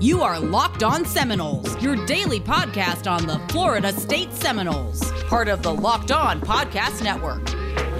You 0.00 0.22
are 0.22 0.40
Locked 0.40 0.82
On 0.82 1.04
Seminoles, 1.04 1.80
your 1.80 1.94
daily 2.04 2.40
podcast 2.40 3.10
on 3.10 3.26
the 3.26 3.38
Florida 3.52 3.92
State 3.92 4.32
Seminoles, 4.32 5.12
part 5.28 5.48
of 5.48 5.62
the 5.62 5.72
Locked 5.72 6.10
On 6.10 6.40
Podcast 6.40 7.02
Network. 7.02 7.48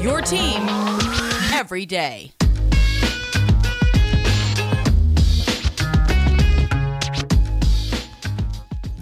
Your 0.02 0.20
team 0.20 0.66
every 1.52 1.86
day. 1.86 2.32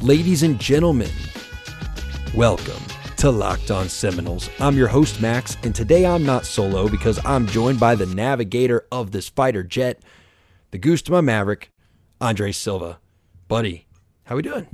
Ladies 0.02 0.42
and 0.42 0.60
gentlemen, 0.60 1.10
welcome 2.34 2.82
to 3.16 3.30
Locked 3.30 3.70
On 3.70 3.88
Seminoles. 3.88 4.50
I'm 4.60 4.76
your 4.76 4.88
host, 4.88 5.20
Max, 5.20 5.56
and 5.64 5.74
today 5.74 6.04
I'm 6.04 6.24
not 6.24 6.44
solo 6.44 6.88
because 6.88 7.18
I'm 7.24 7.46
joined 7.46 7.80
by 7.80 7.94
the 7.94 8.06
navigator 8.06 8.86
of 8.92 9.12
this 9.12 9.30
fighter 9.30 9.62
jet, 9.62 10.02
the 10.72 10.78
goose 10.78 11.02
to 11.02 11.12
my 11.12 11.20
maverick, 11.22 11.71
Andre 12.22 12.52
Silva. 12.52 13.00
Buddy, 13.48 13.88
how 14.22 14.36
we 14.36 14.42
doing? 14.42 14.68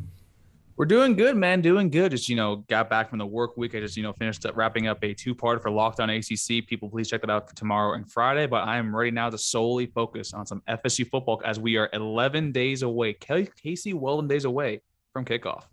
We're 0.76 0.84
doing 0.84 1.16
good, 1.16 1.34
man. 1.34 1.62
Doing 1.62 1.88
good. 1.88 2.10
Just 2.10 2.28
you 2.28 2.36
know, 2.36 2.56
got 2.68 2.90
back 2.90 3.08
from 3.08 3.18
the 3.18 3.26
work 3.26 3.56
week. 3.56 3.74
I 3.74 3.80
just 3.80 3.96
you 3.96 4.02
know 4.02 4.12
finished 4.12 4.44
up 4.44 4.54
wrapping 4.54 4.86
up 4.86 5.02
a 5.02 5.14
two-part 5.14 5.62
for 5.62 5.70
Locked 5.70 5.98
On 5.98 6.10
ACC. 6.10 6.66
People, 6.66 6.90
please 6.90 7.08
check 7.08 7.22
that 7.22 7.30
out 7.30 7.48
for 7.48 7.56
tomorrow 7.56 7.94
and 7.94 8.08
Friday. 8.12 8.46
But 8.46 8.68
I 8.68 8.76
am 8.76 8.94
ready 8.94 9.10
now 9.10 9.30
to 9.30 9.38
solely 9.38 9.86
focus 9.86 10.34
on 10.34 10.44
some 10.44 10.62
FSU 10.68 11.08
football 11.08 11.40
as 11.42 11.58
we 11.58 11.78
are 11.78 11.88
11 11.94 12.52
days 12.52 12.82
away. 12.82 13.14
Casey 13.14 13.94
Weldon 13.94 14.28
days 14.28 14.44
away 14.44 14.82
from 15.14 15.24
kickoff. 15.24 15.64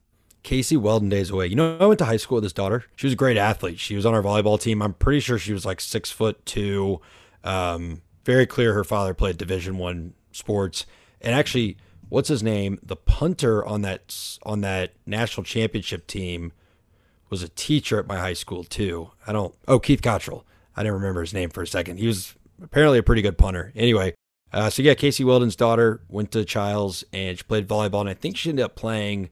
Casey 0.43 0.77
Weldon 0.77 1.09
days 1.09 1.29
away. 1.29 1.48
You 1.48 1.57
know, 1.57 1.77
I 1.77 1.87
went 1.87 1.99
to 1.99 2.05
high 2.05 2.17
school 2.17 2.35
with 2.35 2.45
his 2.45 2.53
daughter. 2.53 2.85
She 2.95 3.05
was 3.05 3.13
a 3.13 3.17
great 3.17 3.35
athlete. 3.35 3.79
She 3.79 3.98
was 3.98 4.05
on 4.05 4.13
our 4.13 4.23
volleyball 4.23 4.57
team. 4.57 4.81
I'm 4.81 4.93
pretty 4.93 5.20
sure 5.20 5.37
she 5.37 5.51
was 5.51 5.65
like 5.65 5.81
six 5.81 6.09
foot 6.09 6.45
two. 6.45 7.01
Um, 7.43 8.01
very 8.23 8.45
clear 8.45 8.73
her 8.73 8.85
father 8.85 9.13
played 9.13 9.37
Division 9.37 9.77
One 9.77 10.13
sports. 10.31 10.85
And 11.25 11.34
actually, 11.35 11.77
what's 12.07 12.29
his 12.29 12.43
name? 12.43 12.79
The 12.84 12.95
punter 12.95 13.65
on 13.65 13.81
that 13.81 14.38
on 14.43 14.61
that 14.61 14.93
national 15.05 15.43
championship 15.43 16.07
team 16.07 16.54
was 17.29 17.43
a 17.43 17.49
teacher 17.49 17.99
at 17.99 18.07
my 18.07 18.18
high 18.18 18.34
school 18.34 18.63
too. 18.63 19.09
I 19.27 19.34
don't. 19.34 19.53
Oh, 19.68 19.79
Keith 19.79 20.01
Cottrell. 20.01 20.46
I 20.76 20.84
didn't 20.84 20.96
remember 20.96 21.21
his 21.21 21.34
name 21.34 21.49
for 21.49 21.63
a 21.63 21.68
second. 21.68 21.98
He 21.98 22.07
was 22.07 22.35
apparently 22.62 22.99
a 22.99 23.03
pretty 23.03 23.21
good 23.21 23.37
punter. 23.37 23.73
Anyway, 23.76 24.13
uh, 24.53 24.70
so 24.70 24.84
yeah, 24.84 24.93
Casey 24.93 25.23
Weldon's 25.23 25.55
daughter 25.55 26.01
went 26.07 26.31
to 26.31 26.46
Chiles 26.46 27.03
and 27.12 27.37
she 27.37 27.43
played 27.43 27.68
volleyball, 27.68 28.01
and 28.01 28.09
I 28.09 28.13
think 28.13 28.37
she 28.37 28.49
ended 28.49 28.65
up 28.65 28.76
playing 28.76 29.29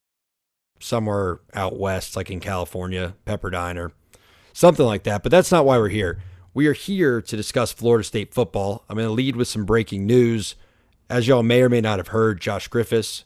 somewhere 0.80 1.40
out 1.54 1.78
west, 1.78 2.16
like 2.16 2.30
in 2.30 2.40
California, 2.40 3.14
Pepperdine 3.24 3.78
or 3.78 3.92
something 4.52 4.84
like 4.84 5.04
that. 5.04 5.22
But 5.22 5.30
that's 5.30 5.52
not 5.52 5.64
why 5.64 5.78
we're 5.78 5.88
here. 5.88 6.22
We 6.52 6.66
are 6.66 6.72
here 6.72 7.22
to 7.22 7.36
discuss 7.36 7.72
Florida 7.72 8.04
State 8.04 8.34
football. 8.34 8.84
I'm 8.88 8.96
going 8.96 9.08
to 9.08 9.12
lead 9.12 9.36
with 9.36 9.48
some 9.48 9.64
breaking 9.64 10.06
news. 10.06 10.56
As 11.10 11.28
y'all 11.28 11.42
may 11.42 11.62
or 11.62 11.68
may 11.68 11.80
not 11.80 11.98
have 11.98 12.08
heard, 12.08 12.40
Josh 12.40 12.68
Griffiths, 12.68 13.24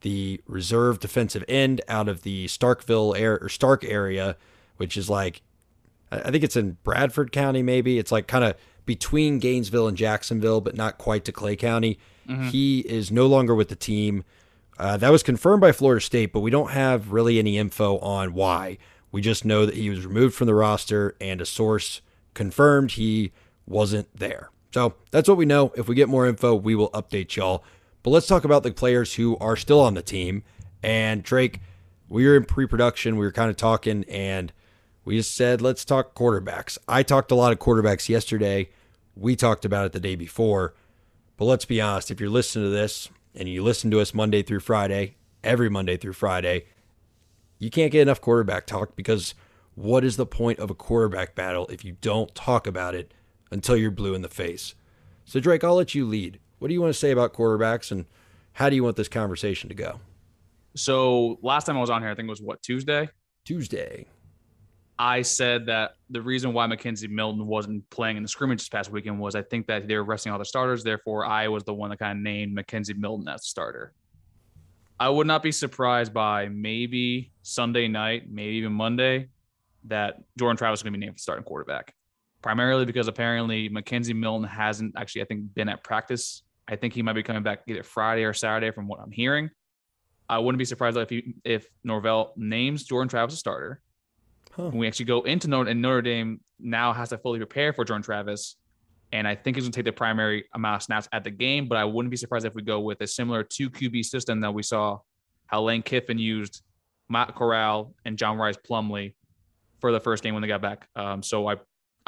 the 0.00 0.40
reserve 0.46 1.00
defensive 1.00 1.44
end 1.48 1.80
out 1.88 2.08
of 2.08 2.22
the 2.22 2.46
Starkville 2.46 3.18
area 3.18 3.38
or 3.42 3.48
Starke 3.48 3.88
area, 3.88 4.36
which 4.76 4.96
is 4.96 5.10
like, 5.10 5.42
I 6.10 6.30
think 6.30 6.44
it's 6.44 6.56
in 6.56 6.78
Bradford 6.84 7.32
County, 7.32 7.62
maybe. 7.62 7.98
It's 7.98 8.12
like 8.12 8.26
kind 8.26 8.44
of 8.44 8.54
between 8.86 9.38
Gainesville 9.38 9.88
and 9.88 9.96
Jacksonville, 9.96 10.60
but 10.60 10.74
not 10.74 10.96
quite 10.96 11.24
to 11.26 11.32
Clay 11.32 11.56
County. 11.56 11.98
Mm-hmm. 12.26 12.48
He 12.48 12.80
is 12.80 13.10
no 13.10 13.26
longer 13.26 13.54
with 13.54 13.68
the 13.68 13.76
team. 13.76 14.24
Uh, 14.78 14.96
that 14.96 15.10
was 15.10 15.22
confirmed 15.22 15.60
by 15.60 15.72
Florida 15.72 16.00
State, 16.00 16.32
but 16.32 16.40
we 16.40 16.50
don't 16.50 16.70
have 16.70 17.12
really 17.12 17.38
any 17.38 17.58
info 17.58 17.98
on 17.98 18.32
why. 18.32 18.78
We 19.10 19.20
just 19.20 19.44
know 19.44 19.66
that 19.66 19.74
he 19.74 19.90
was 19.90 20.06
removed 20.06 20.34
from 20.34 20.46
the 20.46 20.54
roster 20.54 21.16
and 21.20 21.40
a 21.40 21.46
source 21.46 22.00
confirmed 22.34 22.92
he 22.92 23.32
wasn't 23.66 24.08
there. 24.16 24.50
So 24.72 24.94
that's 25.10 25.28
what 25.28 25.38
we 25.38 25.46
know. 25.46 25.72
If 25.76 25.88
we 25.88 25.94
get 25.94 26.08
more 26.08 26.26
info, 26.26 26.54
we 26.54 26.74
will 26.74 26.90
update 26.90 27.34
y'all. 27.36 27.64
But 28.02 28.10
let's 28.10 28.26
talk 28.26 28.44
about 28.44 28.62
the 28.62 28.72
players 28.72 29.14
who 29.14 29.36
are 29.38 29.56
still 29.56 29.80
on 29.80 29.94
the 29.94 30.02
team. 30.02 30.42
And 30.82 31.22
Drake, 31.22 31.60
we 32.08 32.26
were 32.26 32.36
in 32.36 32.44
pre 32.44 32.66
production. 32.66 33.16
We 33.16 33.26
were 33.26 33.32
kind 33.32 33.50
of 33.50 33.56
talking, 33.56 34.04
and 34.08 34.52
we 35.04 35.16
just 35.16 35.34
said, 35.34 35.60
let's 35.60 35.84
talk 35.84 36.14
quarterbacks. 36.14 36.78
I 36.86 37.02
talked 37.02 37.30
a 37.30 37.34
lot 37.34 37.52
of 37.52 37.58
quarterbacks 37.58 38.08
yesterday. 38.08 38.70
We 39.16 39.36
talked 39.36 39.64
about 39.64 39.86
it 39.86 39.92
the 39.92 40.00
day 40.00 40.14
before. 40.14 40.74
But 41.36 41.46
let's 41.46 41.64
be 41.64 41.80
honest, 41.80 42.10
if 42.10 42.20
you're 42.20 42.30
listening 42.30 42.66
to 42.66 42.70
this 42.70 43.08
and 43.34 43.48
you 43.48 43.62
listen 43.62 43.90
to 43.92 44.00
us 44.00 44.12
Monday 44.14 44.42
through 44.42 44.60
Friday, 44.60 45.16
every 45.42 45.68
Monday 45.68 45.96
through 45.96 46.12
Friday, 46.12 46.66
you 47.58 47.70
can't 47.70 47.92
get 47.92 48.02
enough 48.02 48.20
quarterback 48.20 48.66
talk 48.66 48.96
because 48.96 49.34
what 49.74 50.04
is 50.04 50.16
the 50.16 50.26
point 50.26 50.58
of 50.58 50.70
a 50.70 50.74
quarterback 50.74 51.34
battle 51.34 51.66
if 51.68 51.84
you 51.84 51.96
don't 52.00 52.34
talk 52.34 52.66
about 52.66 52.94
it 52.94 53.14
until 53.50 53.76
you're 53.76 53.90
blue 53.90 54.14
in 54.14 54.22
the 54.22 54.28
face? 54.28 54.74
So, 55.24 55.40
Drake, 55.40 55.64
I'll 55.64 55.74
let 55.74 55.94
you 55.94 56.06
lead. 56.06 56.40
What 56.58 56.68
do 56.68 56.74
you 56.74 56.80
want 56.80 56.92
to 56.92 56.98
say 56.98 57.10
about 57.10 57.34
quarterbacks 57.34 57.90
and 57.90 58.06
how 58.54 58.68
do 58.68 58.76
you 58.76 58.82
want 58.82 58.96
this 58.96 59.08
conversation 59.08 59.68
to 59.68 59.74
go? 59.74 60.00
So, 60.74 61.38
last 61.42 61.64
time 61.64 61.76
I 61.76 61.80
was 61.80 61.90
on 61.90 62.02
here, 62.02 62.10
I 62.10 62.14
think 62.14 62.26
it 62.26 62.30
was 62.30 62.42
what, 62.42 62.62
Tuesday? 62.62 63.08
Tuesday. 63.44 64.06
I 64.98 65.22
said 65.22 65.66
that 65.66 65.92
the 66.10 66.20
reason 66.20 66.52
why 66.52 66.66
McKenzie 66.66 67.08
Milton 67.08 67.46
wasn't 67.46 67.88
playing 67.90 68.16
in 68.16 68.22
the 68.24 68.28
scrimmage 68.28 68.58
this 68.58 68.68
past 68.68 68.90
weekend 68.90 69.20
was 69.20 69.36
I 69.36 69.42
think 69.42 69.68
that 69.68 69.86
they 69.86 69.94
were 69.94 70.02
resting 70.02 70.32
all 70.32 70.38
the 70.40 70.44
starters. 70.44 70.82
Therefore, 70.82 71.24
I 71.24 71.46
was 71.46 71.62
the 71.62 71.74
one 71.74 71.90
that 71.90 72.00
kind 72.00 72.18
of 72.18 72.22
named 72.22 72.56
McKenzie 72.58 72.96
Milton 72.96 73.28
as 73.28 73.46
starter. 73.46 73.92
I 74.98 75.08
would 75.08 75.28
not 75.28 75.44
be 75.44 75.52
surprised 75.52 76.12
by 76.12 76.48
maybe 76.48 77.30
Sunday 77.42 77.86
night, 77.86 78.24
maybe 78.28 78.56
even 78.56 78.72
Monday, 78.72 79.28
that 79.84 80.16
Jordan 80.36 80.56
Travis 80.56 80.80
is 80.80 80.82
going 80.82 80.92
to 80.92 80.98
be 80.98 81.06
named 81.06 81.16
the 81.16 81.20
starting 81.20 81.44
quarterback. 81.44 81.94
Primarily 82.42 82.84
because 82.84 83.08
apparently 83.08 83.68
McKenzie 83.68 84.14
Milton 84.14 84.48
hasn't 84.48 84.94
actually, 84.96 85.22
I 85.22 85.24
think, 85.24 85.54
been 85.54 85.68
at 85.68 85.82
practice. 85.82 86.42
I 86.68 86.76
think 86.76 86.94
he 86.94 87.02
might 87.02 87.14
be 87.14 87.22
coming 87.22 87.42
back 87.42 87.60
either 87.66 87.82
Friday 87.82 88.24
or 88.24 88.32
Saturday, 88.32 88.70
from 88.70 88.86
what 88.86 89.00
I'm 89.00 89.10
hearing. 89.10 89.50
I 90.28 90.38
wouldn't 90.38 90.58
be 90.58 90.64
surprised 90.64 90.96
if 90.96 91.10
he, 91.10 91.34
if 91.44 91.66
Norvell 91.82 92.34
names 92.36 92.84
Jordan 92.84 93.08
Travis 93.08 93.34
a 93.34 93.38
starter 93.38 93.80
Huh. 94.58 94.70
we 94.72 94.88
actually 94.88 95.04
go 95.04 95.22
into 95.22 95.46
Notre 95.46 95.70
and 95.70 95.80
Notre 95.80 96.02
Dame 96.02 96.40
now 96.58 96.92
has 96.92 97.10
to 97.10 97.18
fully 97.18 97.38
prepare 97.38 97.72
for 97.72 97.84
Jordan 97.84 98.02
Travis. 98.02 98.56
And 99.12 99.26
I 99.26 99.36
think 99.36 99.56
he's 99.56 99.64
going 99.64 99.72
to 99.72 99.76
take 99.76 99.84
the 99.84 99.92
primary 99.92 100.46
amount 100.52 100.76
of 100.76 100.82
snaps 100.82 101.08
at 101.12 101.22
the 101.22 101.30
game, 101.30 101.68
but 101.68 101.78
I 101.78 101.84
wouldn't 101.84 102.10
be 102.10 102.16
surprised 102.16 102.44
if 102.44 102.54
we 102.54 102.62
go 102.62 102.80
with 102.80 103.00
a 103.00 103.06
similar 103.06 103.44
two 103.44 103.70
QB 103.70 104.04
system 104.04 104.40
that 104.40 104.52
we 104.52 104.64
saw 104.64 104.98
how 105.46 105.62
Lane 105.62 105.82
Kiffin 105.82 106.18
used 106.18 106.62
Matt 107.08 107.36
Corral 107.36 107.94
and 108.04 108.18
John 108.18 108.36
Rhys 108.36 108.56
Plumlee 108.58 109.14
for 109.80 109.92
the 109.92 110.00
first 110.00 110.24
game 110.24 110.34
when 110.34 110.42
they 110.42 110.48
got 110.48 110.60
back. 110.60 110.88
Um, 110.96 111.22
so 111.22 111.48
I, 111.48 111.56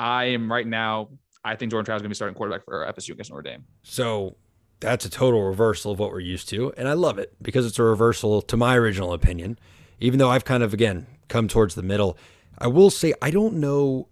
I 0.00 0.24
am 0.24 0.50
right 0.50 0.66
now. 0.66 1.10
I 1.44 1.56
think 1.56 1.70
Jordan 1.70 1.84
Travis 1.84 1.98
is 1.98 2.02
going 2.02 2.08
to 2.08 2.08
be 2.08 2.14
starting 2.14 2.34
quarterback 2.34 2.64
for 2.64 2.90
FSU 2.90 3.10
against 3.10 3.30
Notre 3.30 3.42
Dame. 3.42 3.64
So 3.82 4.36
that's 4.80 5.04
a 5.04 5.10
total 5.10 5.42
reversal 5.42 5.92
of 5.92 5.98
what 5.98 6.10
we're 6.10 6.20
used 6.20 6.48
to, 6.50 6.72
and 6.78 6.88
I 6.88 6.94
love 6.94 7.18
it 7.18 7.34
because 7.42 7.66
it's 7.66 7.78
a 7.78 7.82
reversal 7.82 8.40
to 8.42 8.56
my 8.56 8.76
original 8.76 9.12
opinion. 9.12 9.58
Even 10.00 10.18
though 10.18 10.30
I've 10.30 10.46
kind 10.46 10.62
of 10.62 10.72
again 10.72 11.06
come 11.28 11.48
towards 11.48 11.74
the 11.74 11.82
middle, 11.82 12.16
I 12.56 12.66
will 12.66 12.88
say 12.88 13.12
I 13.20 13.30
don't 13.30 13.56
know 13.56 14.08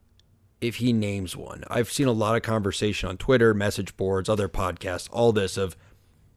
if 0.61 0.77
he 0.77 0.93
names 0.93 1.35
one. 1.35 1.65
I've 1.69 1.91
seen 1.91 2.07
a 2.07 2.13
lot 2.13 2.37
of 2.37 2.43
conversation 2.43 3.09
on 3.09 3.17
Twitter, 3.17 3.55
message 3.55 3.97
boards, 3.97 4.29
other 4.29 4.49
podcasts, 4.49 5.09
all 5.11 5.33
this 5.33 5.57
of 5.57 5.75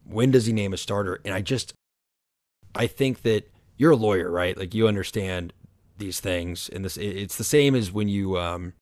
when 0.05 0.31
does 0.31 0.45
he 0.45 0.53
name 0.53 0.71
a 0.71 0.77
starter? 0.77 1.19
And 1.25 1.33
I 1.33 1.41
just 1.41 1.73
I 2.73 2.87
think 2.87 3.23
that 3.23 3.51
you're 3.75 3.91
a 3.91 3.97
lawyer, 3.97 4.31
right? 4.31 4.57
Like 4.57 4.73
you 4.73 4.87
understand 4.87 5.51
these 5.97 6.21
things 6.21 6.69
and 6.69 6.85
this 6.85 6.95
it's 6.95 7.35
the 7.35 7.43
same 7.43 7.75
as 7.75 7.91
when 7.91 8.07
you 8.07 8.37
um 8.37 8.73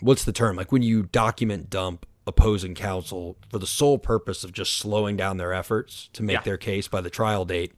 what's 0.00 0.24
the 0.24 0.32
term? 0.32 0.56
Like 0.56 0.72
when 0.72 0.82
you 0.82 1.04
document 1.04 1.70
dump 1.70 2.06
opposing 2.26 2.74
counsel 2.74 3.36
for 3.50 3.58
the 3.58 3.66
sole 3.66 3.98
purpose 3.98 4.44
of 4.44 4.52
just 4.52 4.76
slowing 4.76 5.16
down 5.16 5.36
their 5.36 5.52
efforts 5.52 6.08
to 6.14 6.22
make 6.22 6.36
yeah. 6.36 6.42
their 6.42 6.56
case 6.56 6.88
by 6.88 7.00
the 7.00 7.10
trial 7.10 7.44
date. 7.44 7.72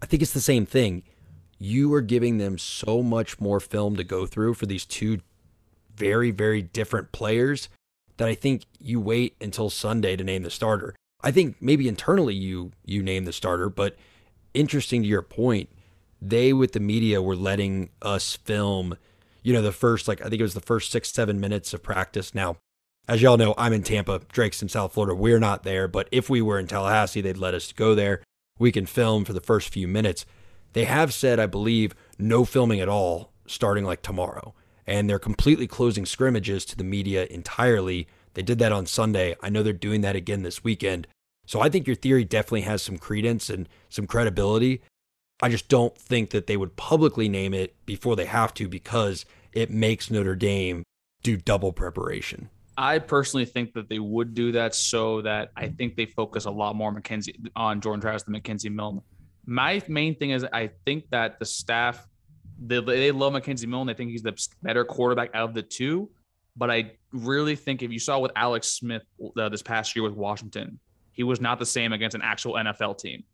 I 0.00 0.06
think 0.06 0.22
it's 0.22 0.32
the 0.32 0.40
same 0.40 0.66
thing 0.66 1.02
you 1.58 1.92
are 1.94 2.02
giving 2.02 2.38
them 2.38 2.58
so 2.58 3.02
much 3.02 3.40
more 3.40 3.60
film 3.60 3.96
to 3.96 4.04
go 4.04 4.26
through 4.26 4.54
for 4.54 4.66
these 4.66 4.84
two 4.84 5.20
very, 5.96 6.30
very 6.30 6.60
different 6.60 7.12
players 7.12 7.68
that 8.18 8.28
I 8.28 8.34
think 8.34 8.64
you 8.78 9.00
wait 9.00 9.36
until 9.40 9.70
Sunday 9.70 10.16
to 10.16 10.24
name 10.24 10.42
the 10.42 10.50
starter. 10.50 10.94
I 11.22 11.30
think 11.30 11.56
maybe 11.60 11.88
internally 11.88 12.34
you 12.34 12.72
you 12.84 13.02
name 13.02 13.24
the 13.24 13.32
starter, 13.32 13.68
but 13.68 13.96
interesting 14.54 15.02
to 15.02 15.08
your 15.08 15.22
point, 15.22 15.70
they 16.20 16.52
with 16.52 16.72
the 16.72 16.80
media 16.80 17.22
were 17.22 17.36
letting 17.36 17.90
us 18.02 18.36
film, 18.36 18.96
you 19.46 19.52
know, 19.52 19.62
the 19.62 19.70
first 19.70 20.08
like 20.08 20.20
I 20.20 20.24
think 20.24 20.40
it 20.40 20.42
was 20.42 20.54
the 20.54 20.60
first 20.60 20.90
six, 20.90 21.12
seven 21.12 21.38
minutes 21.38 21.72
of 21.72 21.80
practice. 21.80 22.34
Now, 22.34 22.56
as 23.06 23.22
y'all 23.22 23.36
know, 23.36 23.54
I'm 23.56 23.72
in 23.72 23.84
Tampa, 23.84 24.22
Drake's 24.32 24.60
in 24.60 24.68
South 24.68 24.94
Florida. 24.94 25.14
We're 25.14 25.38
not 25.38 25.62
there, 25.62 25.86
but 25.86 26.08
if 26.10 26.28
we 26.28 26.42
were 26.42 26.58
in 26.58 26.66
Tallahassee, 26.66 27.20
they'd 27.20 27.36
let 27.36 27.54
us 27.54 27.70
go 27.70 27.94
there. 27.94 28.24
We 28.58 28.72
can 28.72 28.86
film 28.86 29.24
for 29.24 29.32
the 29.32 29.40
first 29.40 29.68
few 29.68 29.86
minutes. 29.86 30.26
They 30.72 30.84
have 30.86 31.14
said, 31.14 31.38
I 31.38 31.46
believe, 31.46 31.94
no 32.18 32.44
filming 32.44 32.80
at 32.80 32.88
all 32.88 33.30
starting 33.46 33.84
like 33.84 34.02
tomorrow. 34.02 34.52
And 34.84 35.08
they're 35.08 35.20
completely 35.20 35.68
closing 35.68 36.06
scrimmages 36.06 36.64
to 36.64 36.76
the 36.76 36.82
media 36.82 37.26
entirely. 37.30 38.08
They 38.34 38.42
did 38.42 38.58
that 38.58 38.72
on 38.72 38.86
Sunday. 38.86 39.36
I 39.44 39.48
know 39.48 39.62
they're 39.62 39.72
doing 39.72 40.00
that 40.00 40.16
again 40.16 40.42
this 40.42 40.64
weekend. 40.64 41.06
So 41.46 41.60
I 41.60 41.68
think 41.68 41.86
your 41.86 41.94
theory 41.94 42.24
definitely 42.24 42.62
has 42.62 42.82
some 42.82 42.98
credence 42.98 43.48
and 43.48 43.68
some 43.90 44.08
credibility. 44.08 44.82
I 45.40 45.50
just 45.50 45.68
don't 45.68 45.96
think 45.96 46.30
that 46.30 46.48
they 46.48 46.56
would 46.56 46.76
publicly 46.76 47.28
name 47.28 47.54
it 47.54 47.76
before 47.86 48.16
they 48.16 48.24
have 48.24 48.52
to 48.54 48.68
because 48.68 49.24
it 49.56 49.70
makes 49.70 50.10
Notre 50.10 50.36
Dame 50.36 50.84
do 51.22 51.36
double 51.38 51.72
preparation. 51.72 52.50
I 52.76 52.98
personally 52.98 53.46
think 53.46 53.72
that 53.72 53.88
they 53.88 53.98
would 53.98 54.34
do 54.34 54.52
that 54.52 54.74
so 54.74 55.22
that 55.22 55.50
I 55.56 55.68
think 55.68 55.96
they 55.96 56.04
focus 56.04 56.44
a 56.44 56.50
lot 56.50 56.76
more 56.76 56.92
McKenzie 56.94 57.34
on 57.56 57.80
Jordan 57.80 58.02
Travis 58.02 58.22
than 58.24 58.34
McKenzie 58.34 58.70
Milton. 58.70 59.00
My 59.46 59.82
main 59.88 60.14
thing 60.14 60.30
is 60.30 60.44
I 60.52 60.70
think 60.84 61.08
that 61.10 61.38
the 61.38 61.46
staff 61.46 62.06
they, 62.58 62.80
they 62.80 63.12
love 63.12 63.32
McKenzie 63.32 63.66
Milton. 63.66 63.86
They 63.86 63.94
think 63.94 64.10
he's 64.10 64.22
the 64.22 64.34
better 64.62 64.84
quarterback 64.84 65.30
out 65.34 65.48
of 65.48 65.54
the 65.54 65.62
two. 65.62 66.10
But 66.54 66.70
I 66.70 66.92
really 67.12 67.56
think 67.56 67.82
if 67.82 67.90
you 67.90 67.98
saw 67.98 68.18
with 68.18 68.32
Alex 68.36 68.68
Smith 68.68 69.02
uh, 69.38 69.48
this 69.48 69.62
past 69.62 69.96
year 69.96 70.02
with 70.02 70.14
Washington, 70.14 70.78
he 71.12 71.22
was 71.22 71.40
not 71.40 71.58
the 71.58 71.66
same 71.66 71.92
against 71.92 72.14
an 72.14 72.22
actual 72.22 72.54
NFL 72.54 72.98
team. 72.98 73.24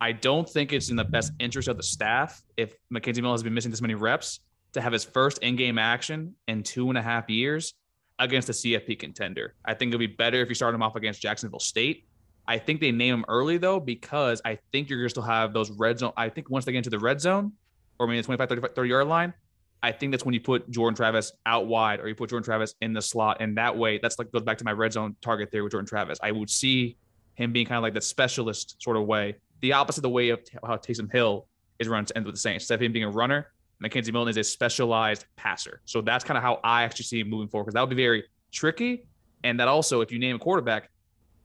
I 0.00 0.12
don't 0.12 0.48
think 0.48 0.72
it's 0.72 0.90
in 0.90 0.96
the 0.96 1.04
best 1.04 1.32
interest 1.38 1.68
of 1.68 1.76
the 1.76 1.82
staff 1.82 2.42
if 2.56 2.74
McKenzie 2.92 3.22
Milton 3.22 3.32
has 3.32 3.42
been 3.42 3.54
missing 3.54 3.70
this 3.70 3.80
many 3.80 3.94
reps 3.94 4.40
to 4.72 4.80
have 4.80 4.92
his 4.92 5.04
first 5.04 5.38
in-game 5.38 5.78
action 5.78 6.34
in 6.48 6.62
two 6.62 6.88
and 6.88 6.98
a 6.98 7.02
half 7.02 7.28
years 7.28 7.74
against 8.18 8.48
a 8.48 8.52
CFP 8.52 8.98
contender. 8.98 9.54
I 9.64 9.74
think 9.74 9.90
it'll 9.90 9.98
be 9.98 10.06
better 10.06 10.40
if 10.40 10.48
you 10.48 10.54
start 10.54 10.74
him 10.74 10.82
off 10.82 10.96
against 10.96 11.20
Jacksonville 11.20 11.60
State. 11.60 12.06
I 12.46 12.58
think 12.58 12.80
they 12.80 12.90
name 12.90 13.14
him 13.14 13.24
early 13.28 13.58
though 13.58 13.80
because 13.80 14.40
I 14.44 14.58
think 14.72 14.88
you're 14.88 15.02
to 15.02 15.08
still 15.08 15.22
have 15.22 15.52
those 15.52 15.70
red 15.70 15.98
zone. 15.98 16.12
I 16.16 16.28
think 16.28 16.50
once 16.50 16.64
they 16.64 16.72
get 16.72 16.78
into 16.78 16.90
the 16.90 16.98
red 16.98 17.20
zone, 17.20 17.52
or 17.98 18.06
maybe 18.06 18.20
the 18.20 18.24
25, 18.24 18.48
30, 18.48 18.62
30 18.74 18.88
yard 18.88 19.06
line, 19.06 19.34
I 19.82 19.92
think 19.92 20.12
that's 20.12 20.24
when 20.24 20.34
you 20.34 20.40
put 20.40 20.70
Jordan 20.70 20.94
Travis 20.94 21.32
out 21.44 21.66
wide 21.66 22.00
or 22.00 22.08
you 22.08 22.14
put 22.14 22.30
Jordan 22.30 22.44
Travis 22.44 22.74
in 22.80 22.92
the 22.92 23.02
slot. 23.02 23.38
And 23.40 23.56
that 23.58 23.76
way, 23.76 23.98
that's 23.98 24.18
like 24.18 24.30
goes 24.30 24.42
back 24.42 24.58
to 24.58 24.64
my 24.64 24.72
red 24.72 24.92
zone 24.92 25.16
target 25.20 25.50
there 25.50 25.64
with 25.64 25.72
Jordan 25.72 25.88
Travis. 25.88 26.18
I 26.22 26.30
would 26.30 26.50
see 26.50 26.96
him 27.34 27.52
being 27.52 27.66
kind 27.66 27.76
of 27.76 27.82
like 27.82 27.94
that 27.94 28.04
specialist 28.04 28.76
sort 28.80 28.96
of 28.96 29.06
way, 29.06 29.36
the 29.60 29.72
opposite 29.72 29.98
of 29.98 30.02
the 30.02 30.10
way 30.10 30.28
of 30.28 30.40
how 30.64 30.76
Taysom 30.76 31.10
Hill 31.10 31.48
is 31.78 31.88
run 31.88 32.04
to 32.04 32.16
end 32.16 32.26
with 32.26 32.34
the 32.34 32.40
Saints. 32.40 32.64
Instead 32.64 32.76
of 32.76 32.82
him 32.82 32.92
being 32.92 33.04
a 33.04 33.10
runner, 33.10 33.48
McKenzie 33.82 34.12
Milton 34.12 34.30
is 34.30 34.36
a 34.36 34.44
specialized 34.44 35.26
passer. 35.36 35.80
So 35.84 36.00
that's 36.00 36.24
kind 36.24 36.38
of 36.38 36.42
how 36.42 36.60
I 36.62 36.84
actually 36.84 37.04
see 37.04 37.20
him 37.20 37.28
moving 37.28 37.48
forward 37.48 37.64
because 37.66 37.74
that 37.74 37.80
would 37.80 37.90
be 37.90 38.02
very 38.02 38.24
tricky. 38.52 39.06
And 39.44 39.58
that 39.58 39.68
also, 39.68 40.00
if 40.00 40.12
you 40.12 40.18
name 40.18 40.36
a 40.36 40.38
quarterback, 40.38 40.90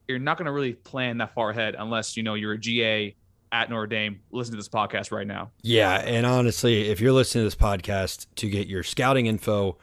you're 0.06 0.18
not 0.18 0.38
going 0.38 0.46
to 0.46 0.52
really 0.52 0.74
plan 0.74 1.18
that 1.18 1.34
far 1.34 1.50
ahead 1.50 1.74
unless 1.78 2.16
you 2.16 2.22
know 2.22 2.34
you're 2.34 2.52
a 2.52 2.58
GA 2.58 3.14
at 3.52 3.70
Notre 3.70 3.86
Dame. 3.86 4.20
Listen 4.30 4.52
to 4.52 4.56
this 4.56 4.68
podcast 4.68 5.10
right 5.10 5.26
now. 5.26 5.50
Yeah, 5.62 5.96
and 5.96 6.24
honestly, 6.24 6.88
if 6.88 7.00
you're 7.00 7.12
listening 7.12 7.42
to 7.42 7.46
this 7.46 7.54
podcast 7.54 8.26
to 8.36 8.48
get 8.48 8.68
your 8.68 8.82
scouting 8.82 9.26
info, 9.26 9.76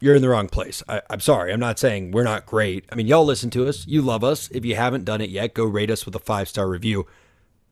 you're 0.00 0.14
in 0.14 0.22
the 0.22 0.28
wrong 0.28 0.48
place. 0.48 0.82
I, 0.88 1.02
am 1.10 1.20
sorry. 1.20 1.52
I'm 1.52 1.60
not 1.60 1.78
saying 1.78 2.12
we're 2.12 2.24
not 2.24 2.46
great. 2.46 2.86
I 2.90 2.94
mean, 2.94 3.06
y'all 3.06 3.24
listen 3.24 3.50
to 3.50 3.68
us. 3.68 3.86
You 3.86 4.02
love 4.02 4.24
us. 4.24 4.48
If 4.50 4.64
you 4.64 4.76
haven't 4.76 5.04
done 5.04 5.20
it 5.20 5.30
yet, 5.30 5.54
go 5.54 5.64
rate 5.64 5.90
us 5.90 6.06
with 6.06 6.14
a 6.14 6.20
five 6.20 6.48
star 6.48 6.68
review. 6.68 7.06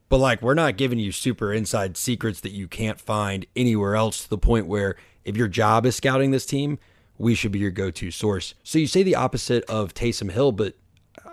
But 0.08 0.18
like, 0.18 0.40
we're 0.40 0.54
not 0.54 0.76
giving 0.76 0.98
you 0.98 1.12
super 1.12 1.52
inside 1.52 1.96
secrets 1.96 2.40
that 2.40 2.52
you 2.52 2.66
can't 2.68 3.00
find 3.00 3.46
anywhere 3.54 3.94
else 3.94 4.22
to 4.22 4.30
the 4.30 4.38
point 4.38 4.66
where 4.66 4.96
if 5.24 5.36
your 5.36 5.48
job 5.48 5.84
is 5.84 5.96
scouting 5.96 6.30
this 6.30 6.46
team, 6.46 6.78
we 7.18 7.34
should 7.34 7.52
be 7.52 7.58
your 7.58 7.70
go 7.70 7.90
to 7.90 8.10
source. 8.10 8.54
So 8.62 8.78
you 8.78 8.86
say 8.86 9.02
the 9.02 9.16
opposite 9.16 9.64
of 9.64 9.92
Taysom 9.92 10.30
Hill, 10.30 10.52
but 10.52 10.76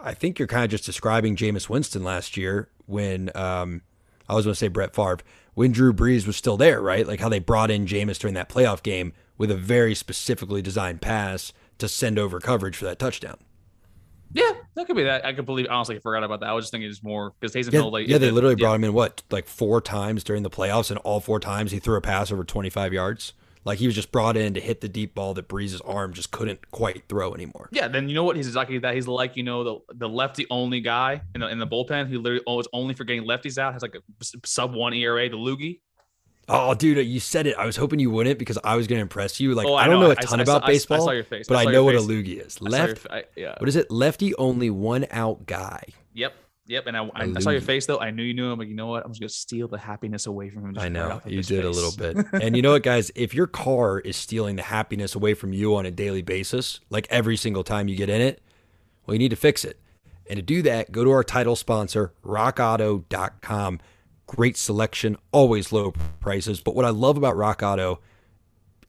I 0.03 0.13
think 0.13 0.39
you're 0.39 0.47
kind 0.47 0.65
of 0.65 0.71
just 0.71 0.85
describing 0.85 1.35
Jameis 1.35 1.69
Winston 1.69 2.03
last 2.03 2.35
year 2.35 2.69
when 2.85 3.31
um, 3.35 3.81
I 4.27 4.35
was 4.35 4.45
going 4.45 4.53
to 4.53 4.59
say 4.59 4.67
Brett 4.67 4.95
Favre 4.95 5.19
when 5.53 5.71
Drew 5.71 5.93
Brees 5.93 6.27
was 6.27 6.35
still 6.35 6.57
there, 6.57 6.81
right? 6.81 7.07
Like 7.07 7.21
how 7.21 7.29
they 7.29 7.39
brought 7.39 7.71
in 7.71 7.85
Jameis 7.85 8.19
during 8.19 8.33
that 8.33 8.49
playoff 8.49 8.83
game 8.83 9.13
with 9.37 9.49
a 9.49 9.55
very 9.55 9.95
specifically 9.95 10.61
designed 10.61 11.01
pass 11.01 11.53
to 11.77 11.87
send 11.87 12.19
over 12.19 12.39
coverage 12.39 12.75
for 12.75 12.85
that 12.85 12.99
touchdown. 12.99 13.37
Yeah, 14.33 14.51
that 14.75 14.87
could 14.87 14.95
be 14.95 15.03
that. 15.03 15.25
I 15.25 15.33
could 15.33 15.45
believe. 15.45 15.67
Honestly, 15.69 15.95
I 15.95 15.99
forgot 15.99 16.23
about 16.23 16.41
that. 16.41 16.49
I 16.49 16.53
was 16.53 16.65
just 16.65 16.71
thinking 16.71 16.89
it's 16.89 17.03
more 17.03 17.33
because 17.39 17.53
Taysom 17.53 17.71
yeah, 17.73 17.79
Hill. 17.79 17.91
Like, 17.91 18.07
yeah, 18.07 18.17
they 18.17 18.31
literally 18.31 18.55
brought 18.55 18.75
him 18.75 18.83
in 18.83 18.93
what 18.93 19.23
like 19.31 19.47
four 19.47 19.81
times 19.81 20.23
during 20.23 20.43
the 20.43 20.49
playoffs, 20.49 20.89
and 20.91 20.99
all 20.99 21.19
four 21.19 21.39
times 21.39 21.71
he 21.71 21.79
threw 21.79 21.95
a 21.95 22.01
pass 22.01 22.31
over 22.31 22.43
25 22.43 22.93
yards. 22.93 23.33
Like 23.65 23.79
he 23.79 23.87
was 23.87 23.95
just 23.95 24.11
brought 24.11 24.37
in 24.37 24.53
to 24.53 24.61
hit 24.61 24.81
the 24.81 24.87
deep 24.87 25.15
ball 25.15 25.33
that 25.33 25.47
Brees's 25.47 25.81
arm 25.81 26.13
just 26.13 26.29
couldn't 26.29 26.69
quite 26.69 27.07
throw 27.09 27.33
anymore. 27.33 27.67
Yeah, 27.71 27.87
then 27.87 28.07
you 28.07 28.13
know 28.13 28.23
what? 28.23 28.35
He's 28.35 28.47
exactly 28.47 28.77
that. 28.77 28.93
He's 28.93 29.07
like 29.07 29.35
you 29.35 29.43
know 29.43 29.63
the 29.63 29.79
the 29.95 30.07
lefty 30.07 30.45
only 30.51 30.81
guy 30.81 31.21
in 31.33 31.41
the 31.41 31.49
in 31.49 31.57
the 31.57 31.67
bullpen 31.67 32.07
who 32.07 32.19
literally 32.19 32.43
was 32.45 32.67
only 32.73 32.93
for 32.93 33.03
getting 33.05 33.23
lefties 33.23 33.57
out. 33.57 33.73
Has 33.73 33.81
like 33.81 33.95
a 33.95 34.25
sub 34.45 34.75
one 34.75 34.93
ERA. 34.93 35.27
The 35.29 35.35
loogie. 35.35 35.79
Oh, 36.47 36.75
dude, 36.75 37.05
you 37.07 37.19
said 37.19 37.47
it. 37.47 37.55
I 37.57 37.65
was 37.65 37.75
hoping 37.75 37.99
you 37.99 38.11
wouldn't 38.11 38.37
because 38.37 38.59
I 38.63 38.75
was 38.75 38.85
going 38.87 38.97
to 38.97 39.01
impress 39.01 39.39
you. 39.39 39.55
Like, 39.55 39.65
oh, 39.65 39.73
I, 39.73 39.83
I, 39.83 39.87
don't 39.87 39.99
know, 39.99 40.07
know 40.07 40.11
a 40.11 40.15
ton 40.15 40.39
I, 40.39 40.43
about 40.43 40.63
I, 40.63 40.67
baseball. 40.67 41.01
I, 41.01 41.05
saw 41.05 41.11
your 41.11 41.23
face. 41.23 41.47
But 41.47 41.67
I, 41.67 41.71
know 41.71 41.83
what 41.83 41.95
a 41.95 41.99
loogie 41.99 42.45
is. 42.45 42.61
Left. 42.61 43.07
yeah. 43.35 43.55
What 43.57 43.67
is 43.67 43.75
it? 43.75 43.89
Lefty 43.89 44.35
only 44.35 44.69
one 44.69 45.07
out 45.09 45.45
guy. 45.45 45.85
Yep. 46.13 46.33
Yep, 46.67 46.87
and 46.87 46.97
I, 46.97 47.39
saw 47.41 47.51
your 47.51 47.61
face 47.61 47.85
though. 47.85 47.99
I 47.99 48.09
knew 48.09 48.23
you 48.23 48.33
knew 48.33 48.51
him. 48.51 48.57
Like, 48.57 48.67
you 48.67 48.73
know 48.73 48.87
what? 48.87 49.05
I'm 49.05 49.11
just 49.11 49.21
gonna 49.21 49.29
steal 49.29 49.67
the 49.67 49.77
happiness 49.77 50.25
away 50.25 50.49
from 50.49 50.65
him. 50.65 50.79
I 50.79 50.89
know 50.89 51.21
you 51.23 51.43
did 51.43 51.63
face. 51.63 51.63
a 51.63 51.69
little 51.69 51.91
bit. 51.91 52.41
and 52.41 52.55
you 52.55 52.61
know 52.63 52.71
what, 52.71 52.81
guys? 52.81 53.11
If 53.13 53.35
your 53.35 53.45
car 53.45 53.99
is 53.99 54.17
stealing 54.17 54.55
the 54.55 54.63
happiness 54.63 55.13
away 55.13 55.35
from 55.35 55.53
you 55.53 55.75
on 55.75 55.85
a 55.85 55.91
daily 55.91 56.23
basis, 56.23 56.79
like 56.89 57.05
every 57.11 57.37
single 57.37 57.63
time 57.63 57.87
you 57.87 57.95
get 57.95 58.09
in 58.09 58.19
it, 58.19 58.41
well, 59.05 59.13
you 59.13 59.19
need 59.19 59.29
to 59.29 59.35
fix 59.35 59.63
it. 59.63 59.79
And 60.27 60.37
to 60.37 60.41
do 60.41 60.63
that, 60.63 60.91
go 60.91 61.03
to 61.03 61.11
our 61.11 61.23
title 61.23 61.55
sponsor, 61.55 62.13
RockAuto.com. 62.23 63.79
Great 64.27 64.57
selection, 64.57 65.17
always 65.31 65.71
low 65.71 65.93
prices. 66.19 66.59
But 66.61 66.75
what 66.75 66.85
I 66.85 66.89
love 66.89 67.17
about 67.17 67.37
Rock 67.37 67.61
Auto 67.61 67.99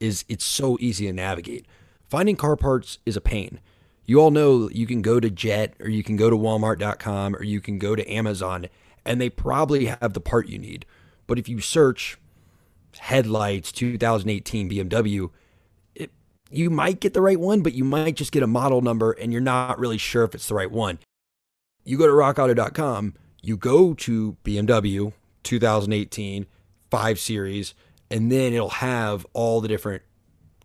is 0.00 0.24
it's 0.28 0.44
so 0.44 0.76
easy 0.80 1.06
to 1.06 1.12
navigate. 1.12 1.66
Finding 2.08 2.36
car 2.36 2.56
parts 2.56 2.98
is 3.04 3.16
a 3.16 3.20
pain 3.20 3.60
you 4.06 4.20
all 4.20 4.30
know 4.30 4.70
you 4.70 4.86
can 4.86 5.02
go 5.02 5.18
to 5.20 5.28
Jet 5.28 5.74
or 5.80 5.88
you 5.88 6.02
can 6.02 6.16
go 6.16 6.30
to 6.30 6.36
Walmart.com 6.36 7.34
or 7.34 7.42
you 7.42 7.60
can 7.60 7.78
go 7.78 7.96
to 7.96 8.10
Amazon 8.10 8.68
and 9.04 9.20
they 9.20 9.28
probably 9.28 9.86
have 9.86 10.12
the 10.12 10.20
part 10.20 10.48
you 10.48 10.58
need. 10.58 10.86
But 11.26 11.38
if 11.38 11.48
you 11.48 11.60
search 11.60 12.16
headlights 12.98 13.72
2018 13.72 14.70
BMW, 14.70 15.30
it, 15.96 16.12
you 16.50 16.70
might 16.70 17.00
get 17.00 17.14
the 17.14 17.20
right 17.20 17.38
one, 17.38 17.62
but 17.62 17.74
you 17.74 17.84
might 17.84 18.14
just 18.14 18.32
get 18.32 18.44
a 18.44 18.48
model 18.48 18.80
number 18.80 19.10
and 19.12 19.32
you're 19.32 19.42
not 19.42 19.78
really 19.78 19.98
sure 19.98 20.22
if 20.22 20.34
it's 20.34 20.48
the 20.48 20.54
right 20.54 20.70
one. 20.70 21.00
You 21.84 21.98
go 21.98 22.06
to 22.06 22.12
rockauto.com, 22.12 23.14
you 23.42 23.56
go 23.56 23.94
to 23.94 24.36
BMW 24.44 25.12
2018 25.46 26.46
5 26.90 27.18
Series, 27.18 27.74
and 28.10 28.30
then 28.30 28.52
it'll 28.52 28.68
have 28.68 29.26
all 29.32 29.60
the 29.60 29.68
different 29.68 30.02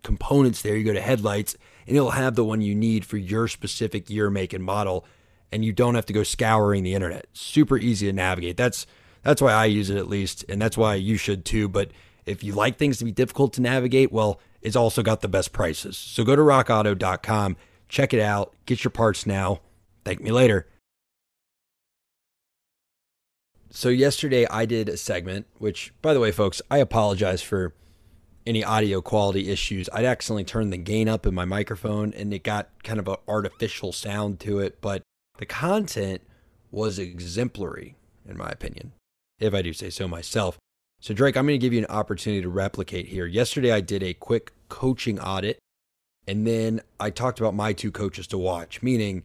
components 0.03 0.61
there. 0.61 0.75
You 0.75 0.83
go 0.83 0.93
to 0.93 1.01
headlights 1.01 1.55
and 1.87 1.95
it'll 1.95 2.11
have 2.11 2.35
the 2.35 2.43
one 2.43 2.61
you 2.61 2.75
need 2.75 3.05
for 3.05 3.17
your 3.17 3.47
specific 3.47 4.09
year, 4.09 4.29
make, 4.29 4.53
and 4.53 4.63
model. 4.63 5.05
And 5.51 5.65
you 5.65 5.73
don't 5.73 5.95
have 5.95 6.05
to 6.05 6.13
go 6.13 6.23
scouring 6.23 6.83
the 6.83 6.93
internet. 6.93 7.25
Super 7.33 7.77
easy 7.77 8.07
to 8.07 8.13
navigate. 8.13 8.55
That's 8.55 8.85
that's 9.23 9.41
why 9.41 9.51
I 9.51 9.65
use 9.65 9.89
it 9.89 9.97
at 9.97 10.07
least, 10.07 10.45
and 10.49 10.61
that's 10.61 10.77
why 10.77 10.95
you 10.95 11.17
should 11.17 11.45
too. 11.45 11.67
But 11.67 11.91
if 12.25 12.43
you 12.43 12.53
like 12.53 12.77
things 12.77 12.97
to 12.99 13.05
be 13.05 13.11
difficult 13.11 13.53
to 13.53 13.61
navigate, 13.61 14.11
well, 14.11 14.39
it's 14.61 14.75
also 14.75 15.03
got 15.03 15.21
the 15.21 15.27
best 15.27 15.51
prices. 15.51 15.97
So 15.97 16.23
go 16.23 16.35
to 16.35 16.41
rockauto.com, 16.41 17.57
check 17.89 18.13
it 18.13 18.21
out, 18.21 18.53
get 18.65 18.83
your 18.83 18.91
parts 18.91 19.25
now. 19.25 19.59
Thank 20.05 20.21
me 20.21 20.31
later. 20.31 20.67
So 23.73 23.87
yesterday 23.87 24.45
I 24.47 24.65
did 24.65 24.89
a 24.89 24.97
segment, 24.97 25.47
which 25.57 25.93
by 26.01 26.13
the 26.13 26.19
way, 26.19 26.31
folks, 26.31 26.61
I 26.69 26.79
apologize 26.79 27.41
for 27.41 27.73
any 28.45 28.65
audio 28.65 29.01
quality 29.01 29.49
issues. 29.49 29.89
I'd 29.93 30.03
accidentally 30.03 30.43
turned 30.43 30.73
the 30.73 30.77
gain 30.77 31.07
up 31.07 31.25
in 31.25 31.33
my 31.33 31.45
microphone 31.45 32.13
and 32.13 32.33
it 32.33 32.43
got 32.43 32.69
kind 32.83 32.99
of 32.99 33.07
an 33.07 33.15
artificial 33.29 33.93
sound 33.93 34.41
to 34.41 34.59
it, 34.59 34.81
but 34.81 35.03
the 35.37 35.45
content 35.45 36.21
was 36.69 36.99
exemplary, 36.99 37.95
in 38.27 38.37
my 38.37 38.49
opinion, 38.49 38.91
if 39.39 39.53
I 39.53 39.61
do 39.61 39.71
say 39.71 39.89
so 39.89 40.05
myself. 40.05 40.57
So, 40.99 41.13
Drake, 41.13 41.37
I'm 41.37 41.47
going 41.47 41.59
to 41.59 41.65
give 41.65 41.73
you 41.73 41.79
an 41.79 41.85
opportunity 41.85 42.41
to 42.41 42.49
replicate 42.49 43.07
here. 43.07 43.25
Yesterday, 43.25 43.71
I 43.71 43.81
did 43.81 44.03
a 44.03 44.13
quick 44.13 44.51
coaching 44.69 45.19
audit, 45.19 45.57
and 46.27 46.45
then 46.45 46.81
I 46.99 47.09
talked 47.09 47.39
about 47.39 47.55
my 47.55 47.73
two 47.73 47.91
coaches 47.91 48.27
to 48.27 48.37
watch, 48.37 48.83
meaning 48.83 49.23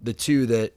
the 0.00 0.14
two 0.14 0.46
that 0.46 0.74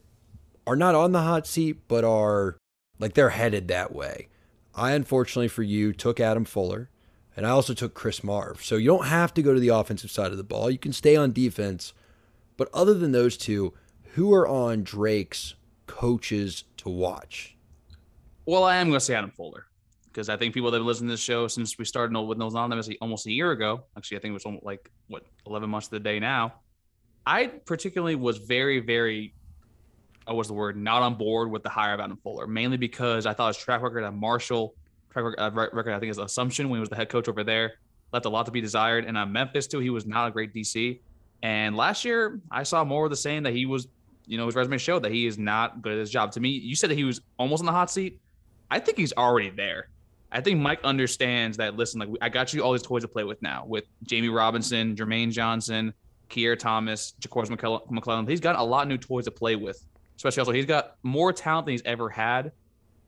are 0.66 0.76
not 0.76 0.94
on 0.94 1.12
the 1.12 1.22
hot 1.22 1.46
seat, 1.46 1.78
but 1.88 2.04
are 2.04 2.56
like 3.02 3.14
they're 3.14 3.30
headed 3.30 3.68
that 3.68 3.94
way. 3.94 4.28
I, 4.74 4.92
unfortunately 4.92 5.48
for 5.48 5.62
you, 5.62 5.92
took 5.92 6.20
Adam 6.20 6.44
Fuller. 6.44 6.88
And 7.36 7.46
I 7.46 7.50
also 7.50 7.74
took 7.74 7.94
Chris 7.94 8.22
Marve. 8.22 8.62
So 8.62 8.76
you 8.76 8.86
don't 8.86 9.06
have 9.06 9.32
to 9.34 9.42
go 9.42 9.54
to 9.54 9.60
the 9.60 9.68
offensive 9.68 10.10
side 10.10 10.32
of 10.32 10.36
the 10.36 10.44
ball. 10.44 10.70
You 10.70 10.78
can 10.78 10.92
stay 10.92 11.16
on 11.16 11.32
defense. 11.32 11.94
But 12.56 12.68
other 12.74 12.94
than 12.94 13.12
those 13.12 13.36
two, 13.36 13.72
who 14.14 14.34
are 14.34 14.46
on 14.46 14.82
Drake's 14.82 15.54
coaches 15.86 16.64
to 16.78 16.90
watch? 16.90 17.56
Well, 18.44 18.64
I 18.64 18.76
am 18.76 18.88
going 18.88 18.98
to 18.98 19.04
say 19.04 19.14
Adam 19.14 19.30
Fuller 19.30 19.66
because 20.12 20.28
I 20.28 20.36
think 20.36 20.52
people 20.52 20.70
that 20.70 20.78
have 20.78 20.86
listened 20.86 21.08
to 21.08 21.14
this 21.14 21.20
show 21.20 21.48
since 21.48 21.78
we 21.78 21.86
started 21.86 22.16
with 22.18 22.38
those 22.38 22.52
anonymous 22.52 22.88
almost 23.00 23.26
a 23.26 23.32
year 23.32 23.50
ago. 23.50 23.84
Actually, 23.96 24.18
I 24.18 24.20
think 24.20 24.30
it 24.32 24.34
was 24.34 24.44
almost 24.44 24.64
like 24.64 24.90
what 25.08 25.24
11 25.46 25.70
months 25.70 25.88
to 25.88 25.92
the 25.92 26.00
day 26.00 26.20
now. 26.20 26.54
I 27.24 27.46
particularly 27.46 28.16
was 28.16 28.38
very, 28.38 28.80
very, 28.80 29.34
what 30.26 30.36
was 30.36 30.48
the 30.48 30.54
word, 30.54 30.76
not 30.76 31.02
on 31.02 31.14
board 31.14 31.50
with 31.50 31.62
the 31.62 31.68
hire 31.68 31.94
of 31.94 32.00
Adam 32.00 32.16
Fuller, 32.22 32.46
mainly 32.46 32.76
because 32.76 33.26
I 33.26 33.34
thought 33.34 33.54
his 33.54 33.62
track 33.62 33.82
record 33.82 34.04
at 34.04 34.14
Marshall 34.14 34.74
track 35.12 35.34
uh, 35.38 35.50
record, 35.52 35.92
I 35.92 35.98
think, 35.98 36.10
is 36.10 36.18
Assumption 36.18 36.68
when 36.68 36.78
he 36.78 36.80
was 36.80 36.88
the 36.88 36.96
head 36.96 37.08
coach 37.08 37.28
over 37.28 37.44
there. 37.44 37.74
Left 38.12 38.26
a 38.26 38.28
lot 38.28 38.46
to 38.46 38.52
be 38.52 38.60
desired. 38.60 39.04
And 39.04 39.16
on 39.16 39.32
Memphis, 39.32 39.66
too, 39.66 39.78
he 39.78 39.90
was 39.90 40.06
not 40.06 40.28
a 40.28 40.30
great 40.30 40.54
DC. 40.54 41.00
And 41.42 41.76
last 41.76 42.04
year, 42.04 42.40
I 42.50 42.62
saw 42.62 42.84
more 42.84 43.04
of 43.04 43.10
the 43.10 43.16
same 43.16 43.42
that 43.44 43.52
he 43.52 43.66
was, 43.66 43.88
you 44.26 44.38
know, 44.38 44.46
his 44.46 44.54
resume 44.54 44.78
showed 44.78 45.02
that 45.02 45.12
he 45.12 45.26
is 45.26 45.38
not 45.38 45.82
good 45.82 45.92
at 45.92 45.98
his 45.98 46.10
job. 46.10 46.32
To 46.32 46.40
me, 46.40 46.50
you 46.50 46.76
said 46.76 46.90
that 46.90 46.98
he 46.98 47.04
was 47.04 47.20
almost 47.38 47.60
in 47.60 47.66
the 47.66 47.72
hot 47.72 47.90
seat. 47.90 48.20
I 48.70 48.78
think 48.78 48.96
he's 48.96 49.12
already 49.12 49.50
there. 49.50 49.88
I 50.30 50.40
think 50.40 50.60
Mike 50.60 50.80
understands 50.84 51.58
that. 51.58 51.76
Listen, 51.76 52.00
like 52.00 52.08
I 52.22 52.28
got 52.28 52.52
you 52.54 52.62
all 52.62 52.72
these 52.72 52.82
toys 52.82 53.02
to 53.02 53.08
play 53.08 53.24
with 53.24 53.42
now 53.42 53.64
with 53.66 53.84
Jammie 54.06 54.34
Robinson, 54.34 54.96
Jermaine 54.96 55.30
Johnson, 55.30 55.92
Keir 56.30 56.56
Thomas, 56.56 57.14
Ja'Corey 57.20 57.50
McClellan. 57.90 58.26
He's 58.26 58.40
got 58.40 58.56
a 58.56 58.62
lot 58.62 58.82
of 58.82 58.88
new 58.88 58.96
toys 58.96 59.26
to 59.26 59.30
play 59.30 59.56
with, 59.56 59.84
especially 60.16 60.40
also 60.40 60.52
he's 60.52 60.66
got 60.66 60.96
more 61.02 61.32
talent 61.32 61.66
than 61.66 61.72
he's 61.72 61.82
ever 61.84 62.08
had. 62.08 62.52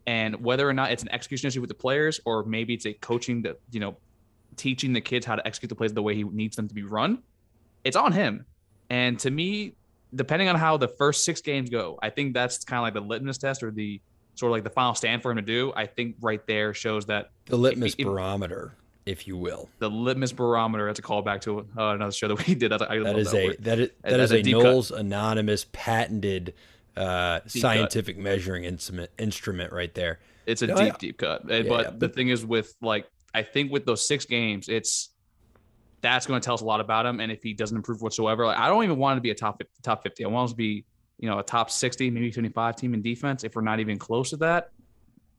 And 0.07 0.45
whether 0.45 0.69
or 0.69 0.75
not 0.75 0.93
it's 0.93 1.03
an 1.03 1.11
execution 1.13 1.49
issue 1.49 1.61
with 1.61 1.69
the 1.69 1.75
players 1.75 2.21
or 2.25 2.45
maybe 2.45 2.75
it's 2.75 2.85
a 2.85 2.93
coaching 2.93 3.43
that, 3.43 3.59
you 3.71 3.81
know, 3.81 3.97
teaching 4.57 4.93
the 4.93 5.01
kids 5.01 5.25
how 5.25 5.37
to 5.37 5.47
execute 5.47 5.69
the 5.69 5.75
plays 5.75 5.93
the 5.93 6.03
way 6.03 6.15
he 6.15 6.25
needs 6.25 6.57
them 6.57 6.69
to 6.69 6.75
be 6.75 6.83
run, 6.83 7.23
it's 7.85 7.97
on 7.97 8.13
him. 8.13 8.45
And 8.91 9.19
to 9.21 9.31
me, 9.31 9.75
depending 10.15 10.49
on 10.49 10.57
how 10.57 10.77
the 10.77 10.89
first 10.89 11.25
six 11.25 11.41
games 11.41 11.71
go, 11.71 11.99
I 12.03 12.11
think 12.11 12.35
that's 12.35 12.65
kind 12.65 12.79
of 12.79 12.83
like 12.83 12.95
the 12.95 13.01
litmus 13.01 13.39
test 13.39 13.63
or 13.63 13.71
the 13.71 14.01
sort 14.35 14.51
of 14.51 14.55
like 14.55 14.65
the 14.65 14.71
final 14.71 14.95
stand 14.95 15.23
for 15.23 15.31
him 15.31 15.37
to 15.37 15.43
do. 15.43 15.73
I 15.75 15.87
think 15.87 16.17
right 16.21 16.45
there 16.47 16.75
shows 16.75 17.07
that 17.07 17.31
the 17.47 17.57
litmus 17.57 17.95
if, 17.99 18.07
barometer, 18.07 18.75
if 19.07 19.27
you 19.27 19.37
will, 19.37 19.69
the 19.79 19.91
litmus 19.91 20.33
barometer. 20.33 20.87
That's 20.87 20.99
a 20.99 21.03
callback 21.03 21.41
to 21.43 21.61
uh, 21.61 21.95
another 21.95 22.13
show 22.13 22.29
that 22.29 22.47
we 22.47 22.55
did. 22.55 22.73
I, 22.73 22.77
I 22.77 22.99
that 23.01 23.19
is 23.19 23.31
that 23.31 23.37
a 23.37 23.57
that 23.63 23.79
is, 23.79 23.91
that 24.03 24.21
is 24.21 24.33
a, 24.33 24.39
a 24.39 24.43
Knowles 24.43 24.91
cut. 24.91 25.01
anonymous 25.01 25.67
patented 25.73 26.55
uh, 26.97 27.41
scientific 27.47 28.17
cut. 28.17 28.23
measuring 28.23 28.65
instrument 28.65 29.11
instrument 29.19 29.73
right 29.73 29.95
there. 29.95 30.21
It's 30.47 30.63
a 30.63 30.67
no, 30.67 30.77
deep, 30.77 30.95
I, 30.95 30.97
deep 30.99 31.19
cut. 31.19 31.43
Yeah, 31.49 31.63
but 31.63 31.85
yeah, 31.85 31.91
the 31.97 32.09
thing 32.09 32.29
is, 32.29 32.45
with 32.45 32.75
like, 32.81 33.07
I 33.33 33.43
think 33.43 33.73
with 33.73 33.87
those 33.87 34.07
six 34.07 34.25
games, 34.25 34.69
it's 34.69 35.11
that's 36.01 36.27
going 36.27 36.41
to 36.41 36.45
tell 36.45 36.55
us 36.55 36.61
a 36.61 36.67
lot 36.67 36.81
about 36.81 37.07
him. 37.07 37.21
And 37.21 37.33
if 37.33 37.43
he 37.43 37.55
doesn't 37.55 37.77
improve 37.77 38.03
whatsoever, 38.03 38.45
like, 38.45 38.59
I 38.59 38.69
don't 38.69 38.85
even 38.85 38.99
want 38.99 39.17
to 39.17 39.23
be 39.23 39.31
a 39.31 39.35
top 39.35 39.63
top 39.83 40.03
50. 40.03 40.25
I 40.25 40.29
want 40.29 40.51
him 40.51 40.53
to 40.53 40.57
be, 40.57 40.85
you 41.19 41.29
know, 41.29 41.39
a 41.39 41.43
top 41.43 41.71
60, 41.71 42.11
maybe 42.11 42.31
twenty 42.31 42.51
five 42.51 42.77
team 42.77 42.95
in 42.95 43.03
defense. 43.03 43.45
If 43.45 43.57
we're 43.57 43.63
not 43.63 43.81
even 43.81 43.99
close 43.99 44.31
to 44.31 44.37
that, 44.39 44.71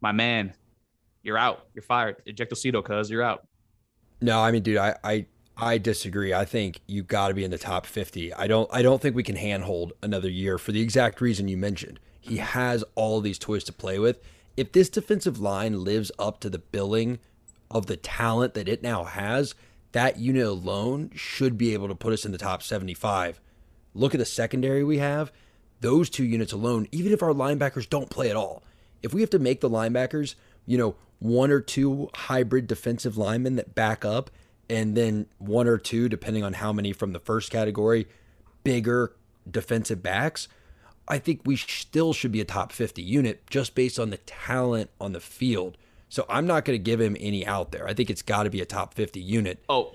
my 0.01 0.11
man, 0.11 0.53
you're 1.23 1.37
out. 1.37 1.67
You're 1.73 1.83
fired. 1.83 2.17
Ejectocito, 2.27 2.83
cuz 2.83 3.09
you're 3.09 3.23
out. 3.23 3.47
No, 4.21 4.41
I 4.41 4.51
mean, 4.51 4.63
dude, 4.63 4.77
I, 4.77 4.95
I, 5.03 5.25
I 5.57 5.77
disagree. 5.77 6.33
I 6.33 6.45
think 6.45 6.81
you 6.85 7.01
got 7.01 7.29
to 7.29 7.33
be 7.33 7.43
in 7.43 7.51
the 7.51 7.57
top 7.57 7.85
50. 7.85 8.33
I 8.33 8.47
don't, 8.47 8.69
I 8.73 8.81
don't 8.81 9.01
think 9.01 9.15
we 9.15 9.23
can 9.23 9.37
handhold 9.37 9.93
another 10.03 10.29
year 10.29 10.57
for 10.57 10.71
the 10.71 10.81
exact 10.81 11.21
reason 11.21 11.47
you 11.47 11.57
mentioned. 11.57 11.99
He 12.19 12.37
has 12.37 12.83
all 12.95 13.21
these 13.21 13.39
toys 13.39 13.63
to 13.65 13.73
play 13.73 13.99
with. 13.99 14.19
If 14.57 14.71
this 14.71 14.89
defensive 14.89 15.39
line 15.39 15.83
lives 15.83 16.11
up 16.19 16.39
to 16.41 16.49
the 16.49 16.59
billing 16.59 17.19
of 17.71 17.85
the 17.85 17.97
talent 17.97 18.53
that 18.55 18.67
it 18.67 18.83
now 18.83 19.03
has, 19.03 19.55
that 19.91 20.17
unit 20.17 20.45
alone 20.45 21.11
should 21.15 21.57
be 21.57 21.73
able 21.73 21.87
to 21.87 21.95
put 21.95 22.13
us 22.13 22.25
in 22.25 22.31
the 22.31 22.37
top 22.37 22.61
75. 22.61 23.39
Look 23.93 24.13
at 24.13 24.17
the 24.17 24.25
secondary 24.25 24.83
we 24.83 24.97
have. 24.97 25.31
Those 25.79 26.09
two 26.09 26.25
units 26.25 26.51
alone, 26.51 26.87
even 26.91 27.13
if 27.13 27.23
our 27.23 27.33
linebackers 27.33 27.89
don't 27.89 28.09
play 28.09 28.29
at 28.29 28.35
all, 28.35 28.63
if 29.01 29.13
we 29.13 29.21
have 29.21 29.29
to 29.29 29.39
make 29.39 29.61
the 29.61 29.69
linebackers, 29.69 30.35
you 30.65 30.77
know, 30.77 30.95
one 31.19 31.51
or 31.51 31.61
two 31.61 32.09
hybrid 32.13 32.67
defensive 32.67 33.17
linemen 33.17 33.55
that 33.55 33.75
back 33.75 34.03
up, 34.03 34.31
and 34.69 34.95
then 34.95 35.27
one 35.37 35.67
or 35.67 35.77
two, 35.77 36.09
depending 36.09 36.43
on 36.43 36.53
how 36.53 36.73
many 36.73 36.93
from 36.93 37.13
the 37.13 37.19
first 37.19 37.51
category, 37.51 38.07
bigger 38.63 39.13
defensive 39.49 40.01
backs, 40.01 40.47
I 41.07 41.19
think 41.19 41.41
we 41.45 41.55
still 41.55 42.13
should 42.13 42.31
be 42.31 42.41
a 42.41 42.45
top 42.45 42.71
50 42.71 43.01
unit 43.01 43.47
just 43.49 43.75
based 43.75 43.99
on 43.99 44.09
the 44.09 44.17
talent 44.17 44.89
on 44.99 45.11
the 45.11 45.19
field. 45.19 45.77
So 46.09 46.25
I'm 46.29 46.47
not 46.47 46.65
going 46.65 46.77
to 46.77 46.83
give 46.83 46.99
him 46.99 47.15
any 47.19 47.45
out 47.45 47.71
there. 47.71 47.87
I 47.87 47.93
think 47.93 48.09
it's 48.09 48.21
got 48.21 48.43
to 48.43 48.49
be 48.49 48.61
a 48.61 48.65
top 48.65 48.93
50 48.93 49.19
unit. 49.19 49.63
Oh, 49.69 49.91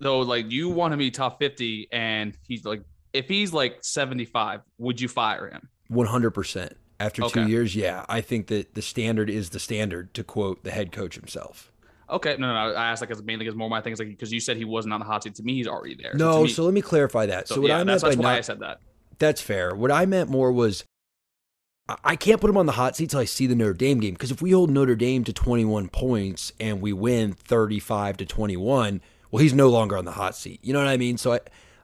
so 0.00 0.20
like 0.20 0.50
you 0.50 0.70
want 0.70 0.92
him 0.94 0.98
to 0.98 1.04
be 1.04 1.10
top 1.10 1.38
50 1.38 1.88
and 1.92 2.36
he's 2.46 2.64
like, 2.64 2.82
if 3.12 3.28
he's 3.28 3.52
like 3.52 3.78
75, 3.82 4.60
would 4.78 5.00
you 5.00 5.08
fire 5.08 5.48
him? 5.48 5.68
100%. 5.90 6.72
After 7.00 7.24
okay. 7.24 7.42
two 7.42 7.50
years, 7.50 7.74
yeah. 7.74 8.06
I 8.08 8.20
think 8.20 8.46
that 8.46 8.74
the 8.74 8.82
standard 8.82 9.28
is 9.28 9.50
the 9.50 9.58
standard, 9.58 10.14
to 10.14 10.22
quote 10.22 10.62
the 10.62 10.70
head 10.70 10.92
coach 10.92 11.16
himself. 11.16 11.72
Okay, 12.08 12.36
no, 12.38 12.48
no, 12.48 12.52
no. 12.52 12.74
I 12.74 12.90
asked 12.90 13.00
like 13.00 13.10
as 13.10 13.22
mainly 13.22 13.44
because 13.44 13.56
more 13.56 13.68
my 13.70 13.80
thing 13.80 13.92
is 13.92 13.98
like 13.98 14.08
because 14.08 14.32
you 14.32 14.40
said 14.40 14.56
he 14.56 14.64
wasn't 14.64 14.94
on 14.94 15.00
the 15.00 15.06
hot 15.06 15.22
seat. 15.22 15.34
To 15.36 15.42
me, 15.42 15.54
he's 15.54 15.66
already 15.66 15.94
there. 15.94 16.12
No, 16.14 16.32
so, 16.32 16.42
me, 16.42 16.48
so 16.48 16.64
let 16.64 16.74
me 16.74 16.82
clarify 16.82 17.26
that. 17.26 17.48
So, 17.48 17.56
so 17.56 17.60
what 17.62 17.68
yeah, 17.68 17.78
I 17.78 17.84
meant 17.84 18.02
that's, 18.02 18.16
by 18.16 18.22
why 18.22 18.30
not, 18.30 18.38
I 18.38 18.40
said 18.42 18.60
that. 18.60 18.80
That's 19.18 19.40
fair. 19.40 19.74
What 19.74 19.90
I 19.90 20.06
meant 20.06 20.28
more 20.28 20.52
was 20.52 20.84
I 22.02 22.16
can't 22.16 22.40
put 22.40 22.48
him 22.48 22.56
on 22.56 22.64
the 22.66 22.72
hot 22.72 22.96
seat 22.96 23.10
till 23.10 23.20
I 23.20 23.26
see 23.26 23.46
the 23.46 23.54
Notre 23.54 23.74
Dame 23.74 24.00
game 24.00 24.14
because 24.14 24.30
if 24.30 24.40
we 24.40 24.52
hold 24.52 24.70
Notre 24.70 24.96
Dame 24.96 25.22
to 25.24 25.32
21 25.34 25.88
points 25.88 26.52
and 26.58 26.80
we 26.80 26.94
win 26.94 27.34
35 27.34 28.16
to 28.18 28.26
21, 28.26 29.02
well, 29.30 29.42
he's 29.42 29.52
no 29.52 29.68
longer 29.68 29.98
on 29.98 30.06
the 30.06 30.12
hot 30.12 30.34
seat. 30.34 30.60
You 30.62 30.72
know 30.72 30.78
what 30.78 30.88
I 30.88 30.96
mean? 30.96 31.18
So 31.18 31.34
I, 31.34 31.40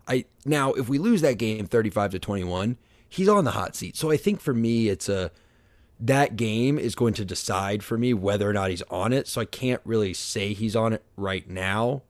I 0.09 0.25
now 0.47 0.73
if 0.73 0.89
we 0.89 0.99
lose 0.99 1.21
that 1.21 1.37
game 1.37 1.67
35 1.67 2.13
to 2.13 2.19
21, 2.19 2.79
he's 3.09 3.29
on 3.29 3.45
the 3.45 3.51
hot 3.51 3.77
seat. 3.77 3.95
So 3.95 4.11
I 4.11 4.17
think 4.17 4.41
for 4.41 4.55
me, 4.55 4.89
it's 4.89 5.11
a 5.11 5.31
that 6.01 6.37
game 6.37 6.79
is 6.79 6.95
going 6.95 7.15
to 7.15 7.25
decide 7.25 7.83
for 7.83 7.99
me 7.99 8.15
whether 8.15 8.49
or 8.49 8.53
not 8.53 8.71
he's 8.71 8.83
on 8.91 9.13
it. 9.13 9.29
So 9.29 9.41
I 9.41 9.45
can't 9.45 9.83
really 9.85 10.15
say 10.15 10.53
he's 10.53 10.75
on 10.75 10.93
it 10.93 11.03
right 11.17 11.49
now, 11.49 12.03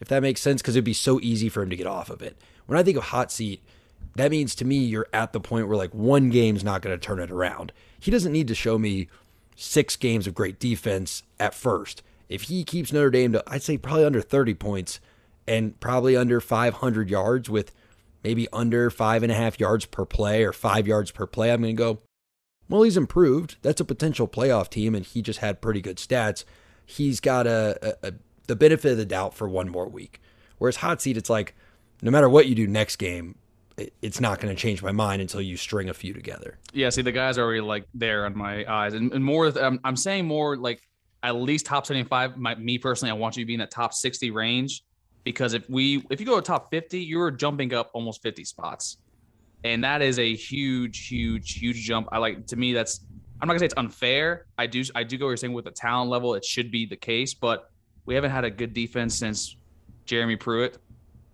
if 0.00 0.08
that 0.08 0.22
makes 0.22 0.40
sense, 0.40 0.60
because 0.60 0.76
it'd 0.76 0.84
be 0.84 0.92
so 0.92 1.18
easy 1.20 1.48
for 1.48 1.62
him 1.62 1.70
to 1.70 1.76
get 1.76 1.86
off 1.86 2.10
of 2.10 2.22
it. 2.22 2.36
When 2.66 2.78
I 2.78 2.82
think 2.82 2.96
of 2.96 3.04
hot 3.04 3.32
seat 3.32 3.62
that 4.16 4.30
means 4.30 4.54
to 4.56 4.64
me 4.64 4.76
you're 4.76 5.06
at 5.12 5.32
the 5.32 5.40
point 5.40 5.68
where 5.68 5.76
like 5.76 5.94
one 5.94 6.30
game's 6.30 6.64
not 6.64 6.82
going 6.82 6.98
to 6.98 7.04
turn 7.04 7.20
it 7.20 7.30
around. 7.30 7.72
He 7.98 8.10
doesn't 8.10 8.32
need 8.32 8.48
to 8.48 8.54
show 8.54 8.78
me 8.78 9.08
six 9.56 9.96
games 9.96 10.26
of 10.26 10.34
great 10.34 10.58
defense 10.58 11.22
at 11.38 11.54
first. 11.54 12.02
If 12.28 12.42
he 12.42 12.64
keeps 12.64 12.92
Notre 12.92 13.10
Dame 13.10 13.32
to, 13.32 13.44
I'd 13.46 13.62
say 13.62 13.76
probably 13.76 14.04
under 14.04 14.20
30 14.20 14.54
points 14.54 15.00
and 15.46 15.78
probably 15.80 16.16
under 16.16 16.40
500 16.40 17.10
yards 17.10 17.50
with 17.50 17.72
maybe 18.22 18.46
under 18.52 18.90
five 18.90 19.22
and 19.22 19.32
a 19.32 19.34
half 19.34 19.58
yards 19.58 19.86
per 19.86 20.04
play 20.04 20.44
or 20.44 20.52
five 20.52 20.86
yards 20.86 21.10
per 21.10 21.26
play, 21.26 21.52
I'm 21.52 21.62
going 21.62 21.76
to 21.76 21.78
go, 21.78 21.98
well, 22.70 22.82
he's 22.82 22.96
improved. 22.96 23.56
That's 23.62 23.80
a 23.80 23.84
potential 23.84 24.28
playoff 24.28 24.70
team, 24.70 24.94
and 24.94 25.04
he 25.04 25.20
just 25.20 25.40
had 25.40 25.60
pretty 25.60 25.80
good 25.80 25.96
stats. 25.96 26.44
He's 26.86 27.20
got 27.20 27.46
a, 27.46 27.78
a, 27.82 28.08
a 28.08 28.12
the 28.46 28.56
benefit 28.56 28.92
of 28.92 28.98
the 28.98 29.04
doubt 29.04 29.34
for 29.34 29.48
one 29.48 29.68
more 29.68 29.88
week. 29.88 30.20
Whereas 30.58 30.76
hot 30.76 31.02
seat, 31.02 31.16
it's 31.16 31.30
like 31.30 31.54
no 32.02 32.10
matter 32.10 32.28
what 32.28 32.46
you 32.46 32.54
do 32.54 32.66
next 32.66 32.96
game, 32.96 33.36
it's 34.02 34.20
not 34.20 34.40
going 34.40 34.54
to 34.54 34.60
change 34.60 34.82
my 34.82 34.92
mind 34.92 35.20
until 35.20 35.40
you 35.40 35.56
string 35.56 35.88
a 35.88 35.94
few 35.94 36.12
together. 36.12 36.58
Yeah, 36.72 36.90
see, 36.90 37.02
the 37.02 37.12
guys 37.12 37.38
are 37.38 37.44
already 37.44 37.60
like 37.60 37.86
there 37.94 38.24
on 38.26 38.36
my 38.36 38.64
eyes, 38.70 38.94
and, 38.94 39.12
and 39.12 39.24
more. 39.24 39.46
I'm, 39.46 39.80
I'm 39.84 39.96
saying 39.96 40.26
more 40.26 40.56
like 40.56 40.80
at 41.22 41.34
least 41.36 41.66
top 41.66 41.86
75. 41.86 42.36
My, 42.36 42.54
me 42.54 42.78
personally, 42.78 43.10
I 43.10 43.14
want 43.14 43.36
you 43.36 43.42
to 43.42 43.46
be 43.46 43.54
in 43.54 43.60
that 43.60 43.70
top 43.70 43.94
60 43.94 44.30
range 44.30 44.84
because 45.24 45.54
if 45.54 45.68
we 45.68 46.04
if 46.10 46.20
you 46.20 46.26
go 46.26 46.36
to 46.36 46.42
top 46.42 46.70
50, 46.70 47.00
you're 47.00 47.30
jumping 47.30 47.74
up 47.74 47.90
almost 47.94 48.22
50 48.22 48.44
spots, 48.44 48.98
and 49.64 49.84
that 49.84 50.02
is 50.02 50.18
a 50.18 50.34
huge, 50.34 51.08
huge, 51.08 51.54
huge 51.54 51.82
jump. 51.82 52.08
I 52.12 52.18
like 52.18 52.46
to 52.48 52.56
me 52.56 52.72
that's 52.72 53.00
I'm 53.40 53.46
not 53.46 53.54
gonna 53.54 53.60
say 53.60 53.66
it's 53.66 53.74
unfair. 53.76 54.46
I 54.58 54.66
do 54.66 54.82
I 54.94 55.04
do 55.04 55.16
go 55.18 55.26
where 55.26 55.32
you're 55.32 55.36
saying 55.36 55.52
with 55.52 55.64
the 55.64 55.70
talent 55.70 56.10
level, 56.10 56.34
it 56.34 56.44
should 56.44 56.70
be 56.70 56.86
the 56.86 56.96
case, 56.96 57.34
but 57.34 57.70
we 58.06 58.14
haven't 58.14 58.30
had 58.30 58.44
a 58.44 58.50
good 58.50 58.74
defense 58.74 59.18
since 59.18 59.56
Jeremy 60.04 60.36
Pruitt. 60.36 60.78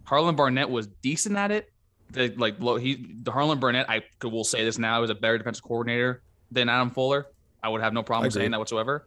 Harlan 0.04 0.36
Barnett 0.36 0.70
was 0.70 0.86
decent 0.86 1.36
at 1.36 1.50
it, 1.50 1.72
the, 2.10 2.32
like 2.36 2.58
he 2.80 3.06
the 3.22 3.30
Harlan 3.30 3.58
Barnett, 3.58 3.88
I 3.90 4.02
could, 4.18 4.32
will 4.32 4.44
say 4.44 4.64
this 4.64 4.78
now 4.78 5.02
is 5.02 5.10
a 5.10 5.14
better 5.14 5.38
defensive 5.38 5.64
coordinator 5.64 6.22
than 6.50 6.68
Adam 6.68 6.90
Fuller. 6.90 7.26
I 7.62 7.68
would 7.68 7.80
have 7.80 7.92
no 7.92 8.02
problem 8.02 8.30
saying 8.30 8.52
that 8.52 8.58
whatsoever. 8.58 9.06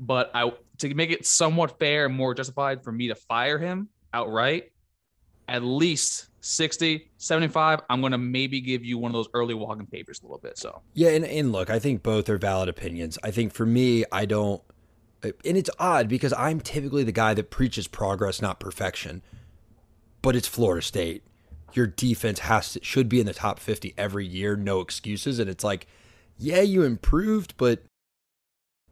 But 0.00 0.30
I 0.34 0.52
to 0.78 0.94
make 0.94 1.10
it 1.10 1.26
somewhat 1.26 1.78
fair 1.78 2.06
and 2.06 2.14
more 2.14 2.34
justified 2.34 2.82
for 2.82 2.90
me 2.90 3.08
to 3.08 3.14
fire 3.14 3.58
him 3.58 3.88
outright, 4.12 4.72
at 5.50 5.62
least 5.62 6.28
60, 6.40 7.10
75, 7.18 7.80
I'm 7.90 8.00
going 8.00 8.12
to 8.12 8.18
maybe 8.18 8.60
give 8.60 8.84
you 8.84 8.96
one 8.96 9.10
of 9.10 9.14
those 9.14 9.28
early 9.34 9.54
walking 9.54 9.86
papers 9.86 10.20
a 10.20 10.24
little 10.24 10.38
bit. 10.38 10.56
So, 10.56 10.80
yeah. 10.94 11.10
And, 11.10 11.24
and 11.24 11.52
look, 11.52 11.68
I 11.68 11.78
think 11.78 12.02
both 12.02 12.28
are 12.28 12.38
valid 12.38 12.68
opinions. 12.68 13.18
I 13.22 13.30
think 13.30 13.52
for 13.52 13.66
me, 13.66 14.04
I 14.10 14.24
don't, 14.24 14.62
and 15.22 15.56
it's 15.58 15.70
odd 15.78 16.08
because 16.08 16.32
I'm 16.32 16.60
typically 16.60 17.04
the 17.04 17.12
guy 17.12 17.34
that 17.34 17.50
preaches 17.50 17.86
progress, 17.86 18.40
not 18.40 18.58
perfection, 18.58 19.22
but 20.22 20.34
it's 20.34 20.48
Florida 20.48 20.82
State 20.82 21.24
your 21.72 21.86
defense 21.86 22.40
has 22.40 22.72
to, 22.72 22.84
should 22.84 23.08
be 23.08 23.20
in 23.20 23.26
the 23.26 23.34
top 23.34 23.58
50 23.58 23.94
every 23.96 24.26
year, 24.26 24.56
no 24.56 24.80
excuses. 24.80 25.38
And 25.38 25.48
it's 25.48 25.64
like, 25.64 25.86
yeah, 26.38 26.60
you 26.60 26.82
improved, 26.82 27.56
but 27.56 27.82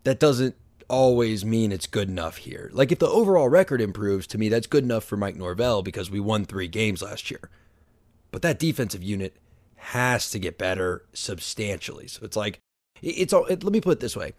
that 0.05 0.21
doesn't 0.21 0.55
always 0.89 1.45
mean 1.45 1.71
it's 1.71 1.87
good 1.87 2.09
enough 2.09 2.39
here. 2.39 2.71
Like 2.73 2.91
if 2.91 2.99
the 2.99 3.09
overall 3.09 3.49
record 3.49 3.81
improves, 3.81 4.27
to 4.29 4.39
me, 4.39 4.49
that's 4.49 4.67
good 4.67 4.85
enough 4.85 5.05
for 5.05 5.17
Mike 5.17 5.37
Norvell 5.37 5.83
because 5.83 6.11
we 6.11 6.21
won 6.21 6.45
three 6.45 6.69
games 6.69 7.03
last 7.03 7.31
year. 7.31 7.51
But 8.31 8.43
that 8.43 8.59
defensive 8.59 9.03
unit 9.03 9.37
has 9.77 10.31
to 10.31 10.39
get 10.39 10.59
better 10.59 11.05
substantially. 11.13 12.09
So 12.09 12.25
it's 12.25 12.37
like, 12.37 12.61
it's 13.01 13.33
all, 13.33 13.47
it, 13.47 13.63
let 13.63 13.73
me 13.73 13.81
put 13.81 13.93
it 13.93 14.01
this 14.01 14.17
way. 14.17 14.33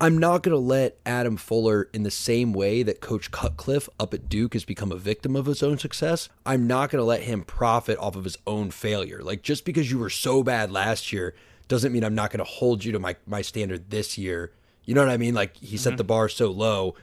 I'm 0.00 0.18
not 0.18 0.42
going 0.42 0.54
to 0.54 0.58
let 0.58 0.98
Adam 1.06 1.36
Fuller, 1.36 1.88
in 1.92 2.02
the 2.02 2.10
same 2.10 2.52
way 2.52 2.82
that 2.82 3.00
Coach 3.00 3.30
Cutcliffe 3.30 3.88
up 4.00 4.12
at 4.12 4.28
Duke 4.28 4.54
has 4.54 4.64
become 4.64 4.90
a 4.90 4.96
victim 4.96 5.36
of 5.36 5.46
his 5.46 5.62
own 5.62 5.78
success, 5.78 6.28
I'm 6.44 6.66
not 6.66 6.90
going 6.90 7.00
to 7.00 7.06
let 7.06 7.22
him 7.22 7.44
profit 7.44 7.96
off 7.98 8.16
of 8.16 8.24
his 8.24 8.36
own 8.46 8.72
failure. 8.72 9.22
Like, 9.22 9.42
just 9.42 9.64
because 9.64 9.90
you 9.90 9.98
were 9.98 10.10
so 10.10 10.42
bad 10.42 10.72
last 10.72 11.12
year 11.12 11.34
doesn't 11.68 11.92
mean 11.92 12.02
I'm 12.02 12.14
not 12.14 12.30
going 12.30 12.44
to 12.44 12.44
hold 12.44 12.84
you 12.84 12.90
to 12.92 12.98
my, 12.98 13.14
my 13.26 13.40
standard 13.40 13.90
this 13.90 14.18
year. 14.18 14.50
You 14.84 14.94
know 14.94 15.00
what 15.00 15.10
I 15.10 15.16
mean? 15.16 15.34
Like, 15.34 15.56
he 15.56 15.76
set 15.76 15.90
mm-hmm. 15.90 15.96
the 15.96 16.04
bar 16.04 16.28
so 16.28 16.50
low. 16.50 16.94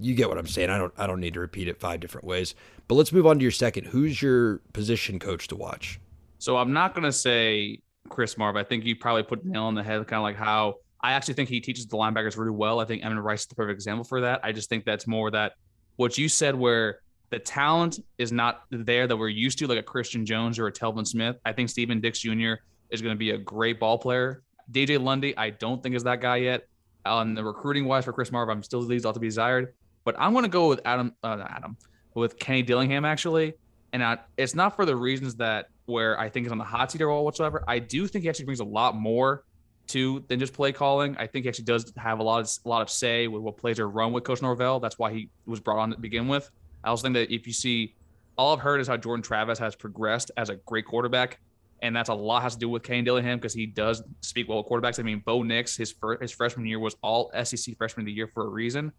You 0.00 0.14
get 0.14 0.28
what 0.28 0.38
I'm 0.38 0.46
saying. 0.46 0.70
I 0.70 0.78
don't 0.78 0.92
I 0.96 1.06
don't 1.06 1.20
need 1.20 1.34
to 1.34 1.40
repeat 1.40 1.66
it 1.66 1.80
five 1.80 2.00
different 2.00 2.26
ways. 2.26 2.54
But 2.86 2.94
let's 2.94 3.12
move 3.12 3.26
on 3.26 3.38
to 3.38 3.42
your 3.42 3.50
second. 3.50 3.86
Who's 3.86 4.22
your 4.22 4.58
position 4.72 5.18
coach 5.18 5.48
to 5.48 5.56
watch? 5.56 6.00
So 6.38 6.56
I'm 6.56 6.72
not 6.72 6.94
going 6.94 7.04
to 7.04 7.12
say 7.12 7.80
Chris 8.08 8.38
Marve. 8.38 8.56
I 8.56 8.62
think 8.62 8.84
you 8.84 8.96
probably 8.96 9.24
put 9.24 9.44
nail 9.44 9.64
on 9.64 9.74
the 9.74 9.82
head, 9.82 10.06
kind 10.06 10.18
of 10.18 10.22
like 10.22 10.36
how 10.36 10.76
I 11.00 11.12
actually 11.12 11.34
think 11.34 11.48
he 11.48 11.60
teaches 11.60 11.86
the 11.86 11.96
linebackers 11.96 12.36
really 12.36 12.52
well. 12.52 12.80
I 12.80 12.84
think 12.84 13.04
Evan 13.04 13.18
Rice 13.18 13.42
is 13.42 13.46
the 13.46 13.54
perfect 13.54 13.74
example 13.76 14.04
for 14.04 14.20
that. 14.22 14.40
I 14.42 14.52
just 14.52 14.68
think 14.68 14.84
that's 14.84 15.06
more 15.06 15.30
that 15.32 15.54
what 15.96 16.16
you 16.16 16.28
said, 16.28 16.54
where 16.54 17.00
the 17.30 17.38
talent 17.38 18.00
is 18.16 18.32
not 18.32 18.62
there 18.70 19.06
that 19.06 19.16
we're 19.16 19.28
used 19.28 19.58
to, 19.58 19.66
like 19.66 19.78
a 19.78 19.82
Christian 19.82 20.24
Jones 20.24 20.58
or 20.58 20.66
a 20.66 20.72
Telvin 20.72 21.06
Smith. 21.06 21.36
I 21.44 21.52
think 21.52 21.68
Stephen 21.68 22.00
Dix 22.00 22.20
Jr. 22.20 22.54
is 22.90 23.02
going 23.02 23.14
to 23.14 23.18
be 23.18 23.30
a 23.30 23.38
great 23.38 23.78
ball 23.78 23.98
player. 23.98 24.42
DJ 24.70 25.02
Lundy, 25.02 25.36
I 25.36 25.50
don't 25.50 25.82
think 25.82 25.94
is 25.94 26.04
that 26.04 26.20
guy 26.20 26.36
yet. 26.36 26.66
On 27.06 27.34
the 27.34 27.42
recruiting 27.42 27.86
wise 27.86 28.04
for 28.04 28.12
Chris 28.12 28.30
Marve, 28.30 28.50
I'm 28.50 28.62
still 28.62 28.80
leaves 28.80 29.04
all 29.04 29.12
to 29.12 29.20
be 29.20 29.28
desired. 29.28 29.74
But 30.04 30.16
I'm 30.18 30.32
going 30.32 30.44
to 30.44 30.50
go 30.50 30.68
with 30.68 30.80
Adam, 30.84 31.14
uh, 31.22 31.44
Adam, 31.48 31.76
with 32.14 32.38
Kenny 32.38 32.62
Dillingham 32.62 33.04
actually, 33.04 33.54
and 33.92 34.02
I, 34.02 34.18
it's 34.36 34.54
not 34.54 34.76
for 34.76 34.84
the 34.84 34.96
reasons 34.96 35.36
that 35.36 35.68
where 35.86 36.18
I 36.20 36.28
think 36.28 36.46
is 36.46 36.52
on 36.52 36.58
the 36.58 36.64
hot 36.64 36.92
seat 36.92 37.00
or 37.00 37.10
all 37.10 37.24
whatsoever. 37.24 37.64
I 37.66 37.78
do 37.78 38.06
think 38.06 38.24
he 38.24 38.28
actually 38.28 38.44
brings 38.44 38.60
a 38.60 38.64
lot 38.64 38.94
more 38.94 39.44
to 39.88 40.22
than 40.28 40.38
just 40.38 40.52
play 40.52 40.72
calling. 40.72 41.16
I 41.18 41.26
think 41.26 41.44
he 41.44 41.48
actually 41.48 41.64
does 41.64 41.92
have 41.96 42.18
a 42.18 42.22
lot 42.22 42.40
of 42.40 42.50
a 42.64 42.68
lot 42.68 42.82
of 42.82 42.90
say 42.90 43.26
with 43.26 43.42
what 43.42 43.56
plays 43.56 43.78
are 43.78 43.88
run 43.88 44.12
with 44.12 44.24
Coach 44.24 44.42
Norvell. 44.42 44.80
That's 44.80 44.98
why 44.98 45.12
he 45.12 45.30
was 45.46 45.60
brought 45.60 45.78
on 45.78 45.90
to 45.90 45.98
begin 45.98 46.28
with. 46.28 46.50
I 46.84 46.88
also 46.88 47.04
think 47.04 47.14
that 47.14 47.32
if 47.34 47.46
you 47.46 47.52
see, 47.52 47.94
all 48.36 48.54
I've 48.54 48.60
heard 48.60 48.80
is 48.80 48.86
how 48.86 48.96
Jordan 48.96 49.22
Travis 49.22 49.58
has 49.58 49.74
progressed 49.74 50.30
as 50.36 50.50
a 50.50 50.56
great 50.56 50.84
quarterback, 50.84 51.40
and 51.80 51.94
that's 51.94 52.08
a 52.08 52.14
lot 52.14 52.42
has 52.42 52.54
to 52.54 52.58
do 52.58 52.68
with 52.68 52.82
Kenny 52.82 53.02
Dillingham 53.02 53.38
because 53.38 53.54
he 53.54 53.66
does 53.66 54.02
speak 54.20 54.48
well 54.48 54.58
with 54.58 54.66
quarterbacks. 54.66 54.98
I 54.98 55.02
mean, 55.02 55.22
Bo 55.24 55.42
Nix, 55.42 55.76
his 55.76 55.92
first, 55.92 56.22
his 56.22 56.32
freshman 56.32 56.66
year 56.66 56.78
was 56.78 56.96
all 57.02 57.30
SEC 57.44 57.76
freshman 57.76 58.02
of 58.02 58.06
the 58.06 58.12
year 58.12 58.28
for 58.34 58.46
a 58.46 58.48
reason. 58.48 58.92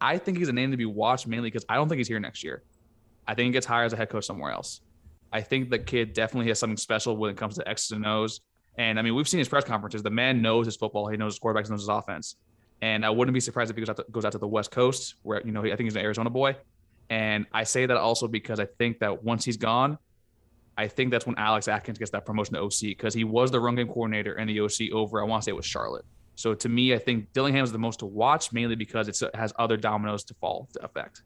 I 0.00 0.18
think 0.18 0.38
he's 0.38 0.48
a 0.48 0.52
name 0.52 0.70
to 0.72 0.76
be 0.76 0.86
watched 0.86 1.26
mainly 1.26 1.50
because 1.50 1.64
I 1.68 1.76
don't 1.76 1.88
think 1.88 1.98
he's 1.98 2.08
here 2.08 2.20
next 2.20 2.42
year. 2.42 2.62
I 3.26 3.34
think 3.34 3.46
he 3.46 3.52
gets 3.52 3.66
hired 3.66 3.86
as 3.86 3.92
a 3.92 3.96
head 3.96 4.10
coach 4.10 4.24
somewhere 4.24 4.50
else. 4.50 4.80
I 5.32 5.40
think 5.40 5.70
the 5.70 5.78
kid 5.78 6.12
definitely 6.12 6.48
has 6.48 6.58
something 6.58 6.76
special 6.76 7.16
when 7.16 7.30
it 7.30 7.36
comes 7.36 7.56
to 7.56 7.68
X's 7.68 7.92
and 7.92 8.06
O's. 8.06 8.40
And 8.76 8.98
I 8.98 9.02
mean, 9.02 9.14
we've 9.14 9.28
seen 9.28 9.38
his 9.38 9.48
press 9.48 9.64
conferences. 9.64 10.02
The 10.02 10.10
man 10.10 10.42
knows 10.42 10.66
his 10.66 10.76
football. 10.76 11.08
He 11.08 11.16
knows 11.16 11.34
his 11.34 11.40
quarterbacks, 11.40 11.70
knows 11.70 11.80
his 11.80 11.88
offense. 11.88 12.36
And 12.82 13.06
I 13.06 13.10
wouldn't 13.10 13.34
be 13.34 13.40
surprised 13.40 13.70
if 13.70 13.76
he 13.76 13.82
goes 13.82 13.88
out 13.88 13.96
to, 13.96 14.06
goes 14.10 14.24
out 14.24 14.32
to 14.32 14.38
the 14.38 14.48
West 14.48 14.70
Coast, 14.70 15.14
where 15.22 15.40
you 15.44 15.52
know 15.52 15.62
I 15.62 15.68
think 15.68 15.82
he's 15.82 15.96
an 15.96 16.02
Arizona 16.02 16.30
boy. 16.30 16.56
And 17.08 17.46
I 17.52 17.64
say 17.64 17.86
that 17.86 17.96
also 17.96 18.28
because 18.28 18.60
I 18.60 18.66
think 18.78 18.98
that 19.00 19.22
once 19.22 19.44
he's 19.44 19.56
gone, 19.56 19.98
I 20.76 20.88
think 20.88 21.10
that's 21.10 21.26
when 21.26 21.36
Alex 21.38 21.68
Atkins 21.68 21.98
gets 21.98 22.10
that 22.10 22.26
promotion 22.26 22.54
to 22.54 22.62
OC 22.62 22.80
because 22.82 23.14
he 23.14 23.24
was 23.24 23.50
the 23.50 23.60
run 23.60 23.76
game 23.76 23.86
coordinator 23.86 24.34
and 24.34 24.48
the 24.50 24.60
OC 24.60 24.92
over, 24.92 25.20
I 25.20 25.24
want 25.24 25.42
to 25.42 25.44
say 25.44 25.50
it 25.50 25.56
was 25.56 25.66
Charlotte. 25.66 26.04
So 26.34 26.54
to 26.54 26.68
me, 26.68 26.94
I 26.94 26.98
think 26.98 27.32
Dillingham 27.32 27.62
is 27.62 27.72
the 27.72 27.78
most 27.78 28.00
to 28.00 28.06
watch 28.06 28.52
mainly 28.52 28.74
because 28.74 29.08
it 29.08 29.34
has 29.34 29.52
other 29.56 29.76
dominoes 29.76 30.24
to 30.24 30.34
fall 30.34 30.68
to 30.72 30.84
effect. 30.84 31.22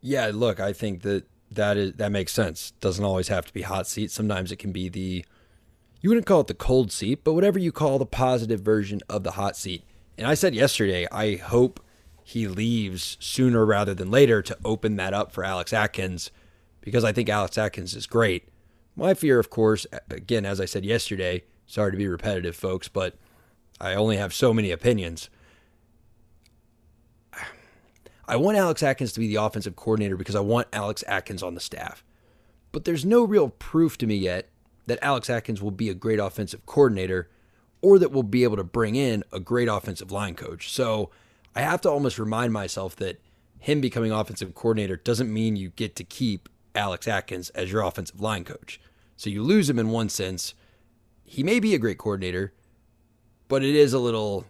Yeah, 0.00 0.30
look, 0.32 0.58
I 0.58 0.72
think 0.72 1.02
that 1.02 1.24
that 1.50 1.76
is 1.76 1.92
that 1.94 2.12
makes 2.12 2.32
sense. 2.32 2.72
Doesn't 2.80 3.04
always 3.04 3.28
have 3.28 3.46
to 3.46 3.52
be 3.52 3.62
hot 3.62 3.86
seat. 3.86 4.10
Sometimes 4.10 4.50
it 4.52 4.56
can 4.56 4.72
be 4.72 4.88
the 4.88 5.24
you 6.00 6.10
wouldn't 6.10 6.26
call 6.26 6.40
it 6.40 6.46
the 6.46 6.54
cold 6.54 6.92
seat, 6.92 7.24
but 7.24 7.34
whatever 7.34 7.58
you 7.58 7.72
call 7.72 7.98
the 7.98 8.06
positive 8.06 8.60
version 8.60 9.00
of 9.08 9.22
the 9.22 9.32
hot 9.32 9.56
seat. 9.56 9.84
And 10.16 10.26
I 10.26 10.34
said 10.34 10.54
yesterday, 10.54 11.06
I 11.12 11.36
hope 11.36 11.80
he 12.22 12.48
leaves 12.48 13.16
sooner 13.20 13.64
rather 13.64 13.94
than 13.94 14.10
later 14.10 14.42
to 14.42 14.56
open 14.64 14.96
that 14.96 15.14
up 15.14 15.32
for 15.32 15.44
Alex 15.44 15.72
Atkins 15.72 16.30
because 16.86 17.02
I 17.02 17.10
think 17.10 17.28
Alex 17.28 17.58
Atkins 17.58 17.96
is 17.96 18.06
great. 18.06 18.48
My 18.94 19.12
fear, 19.12 19.40
of 19.40 19.50
course, 19.50 19.88
again, 20.08 20.46
as 20.46 20.60
I 20.60 20.66
said 20.66 20.84
yesterday, 20.84 21.42
sorry 21.66 21.90
to 21.90 21.98
be 21.98 22.06
repetitive, 22.06 22.54
folks, 22.54 22.86
but 22.86 23.16
I 23.80 23.94
only 23.94 24.18
have 24.18 24.32
so 24.32 24.54
many 24.54 24.70
opinions. 24.70 25.28
I 28.28 28.36
want 28.36 28.56
Alex 28.56 28.84
Atkins 28.84 29.12
to 29.14 29.20
be 29.20 29.26
the 29.26 29.42
offensive 29.42 29.74
coordinator 29.74 30.16
because 30.16 30.36
I 30.36 30.40
want 30.40 30.68
Alex 30.72 31.02
Atkins 31.08 31.42
on 31.42 31.54
the 31.54 31.60
staff. 31.60 32.04
But 32.70 32.84
there's 32.84 33.04
no 33.04 33.24
real 33.24 33.48
proof 33.48 33.98
to 33.98 34.06
me 34.06 34.14
yet 34.14 34.48
that 34.86 35.00
Alex 35.02 35.28
Atkins 35.28 35.60
will 35.60 35.72
be 35.72 35.88
a 35.88 35.94
great 35.94 36.20
offensive 36.20 36.66
coordinator 36.66 37.28
or 37.82 37.98
that 37.98 38.12
we'll 38.12 38.22
be 38.22 38.44
able 38.44 38.58
to 38.58 38.64
bring 38.64 38.94
in 38.94 39.24
a 39.32 39.40
great 39.40 39.66
offensive 39.66 40.12
line 40.12 40.36
coach. 40.36 40.70
So 40.72 41.10
I 41.52 41.62
have 41.62 41.80
to 41.80 41.90
almost 41.90 42.16
remind 42.20 42.52
myself 42.52 42.94
that 42.96 43.20
him 43.58 43.80
becoming 43.80 44.12
offensive 44.12 44.54
coordinator 44.54 44.96
doesn't 44.96 45.32
mean 45.32 45.56
you 45.56 45.70
get 45.70 45.96
to 45.96 46.04
keep 46.04 46.48
Alex 46.76 47.08
Atkins 47.08 47.50
as 47.50 47.72
your 47.72 47.82
offensive 47.82 48.20
line 48.20 48.44
coach. 48.44 48.80
So 49.16 49.30
you 49.30 49.42
lose 49.42 49.68
him 49.68 49.78
in 49.78 49.88
one 49.88 50.08
sense. 50.08 50.54
He 51.24 51.42
may 51.42 51.58
be 51.58 51.74
a 51.74 51.78
great 51.78 51.98
coordinator, 51.98 52.52
but 53.48 53.64
it 53.64 53.74
is 53.74 53.92
a 53.92 53.98
little, 53.98 54.44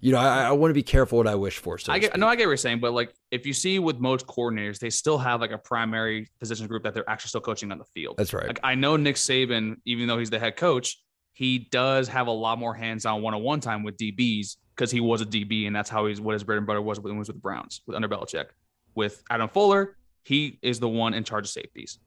you 0.00 0.12
know, 0.12 0.18
I, 0.18 0.44
I 0.44 0.52
want 0.52 0.70
to 0.70 0.74
be 0.74 0.82
careful 0.82 1.18
what 1.18 1.26
I 1.26 1.34
wish 1.34 1.58
for. 1.58 1.76
So 1.76 1.92
I 1.92 1.98
get, 1.98 2.16
no, 2.16 2.26
I 2.26 2.36
get 2.36 2.44
what 2.44 2.50
you're 2.50 2.56
saying, 2.56 2.80
but 2.80 2.92
like 2.92 3.12
if 3.30 3.44
you 3.44 3.52
see 3.52 3.78
with 3.78 3.98
most 3.98 4.26
coordinators, 4.26 4.78
they 4.78 4.90
still 4.90 5.18
have 5.18 5.40
like 5.40 5.50
a 5.50 5.58
primary 5.58 6.30
position 6.38 6.66
group 6.66 6.84
that 6.84 6.94
they're 6.94 7.08
actually 7.10 7.28
still 7.28 7.40
coaching 7.40 7.70
on 7.72 7.78
the 7.78 7.84
field. 7.84 8.16
That's 8.16 8.32
right. 8.32 8.46
Like 8.46 8.60
I 8.62 8.74
know 8.74 8.96
Nick 8.96 9.16
Saban, 9.16 9.76
even 9.84 10.06
though 10.06 10.18
he's 10.18 10.30
the 10.30 10.38
head 10.38 10.56
coach, 10.56 11.02
he 11.32 11.68
does 11.70 12.08
have 12.08 12.26
a 12.26 12.32
lot 12.32 12.58
more 12.58 12.74
hands-on 12.74 13.22
one-on-one 13.22 13.60
time 13.60 13.82
with 13.82 13.96
DBs 13.96 14.56
because 14.76 14.90
he 14.90 15.00
was 15.00 15.20
a 15.20 15.26
DB 15.26 15.66
and 15.66 15.74
that's 15.74 15.90
how 15.90 16.06
he's 16.06 16.20
what 16.20 16.32
his 16.32 16.44
bread 16.44 16.58
and 16.58 16.66
butter 16.66 16.82
was 16.82 17.00
when 17.00 17.12
he 17.12 17.18
was 17.18 17.28
with 17.28 17.36
the 17.36 17.40
Browns 17.40 17.82
with 17.86 17.96
under 17.96 18.08
Belichick. 18.08 18.46
With 18.94 19.22
Adam 19.30 19.48
Fuller, 19.48 19.96
he 20.24 20.58
is 20.62 20.80
the 20.80 20.88
one 20.88 21.14
in 21.14 21.24
charge 21.24 21.44
of 21.44 21.50
safeties. 21.50 21.98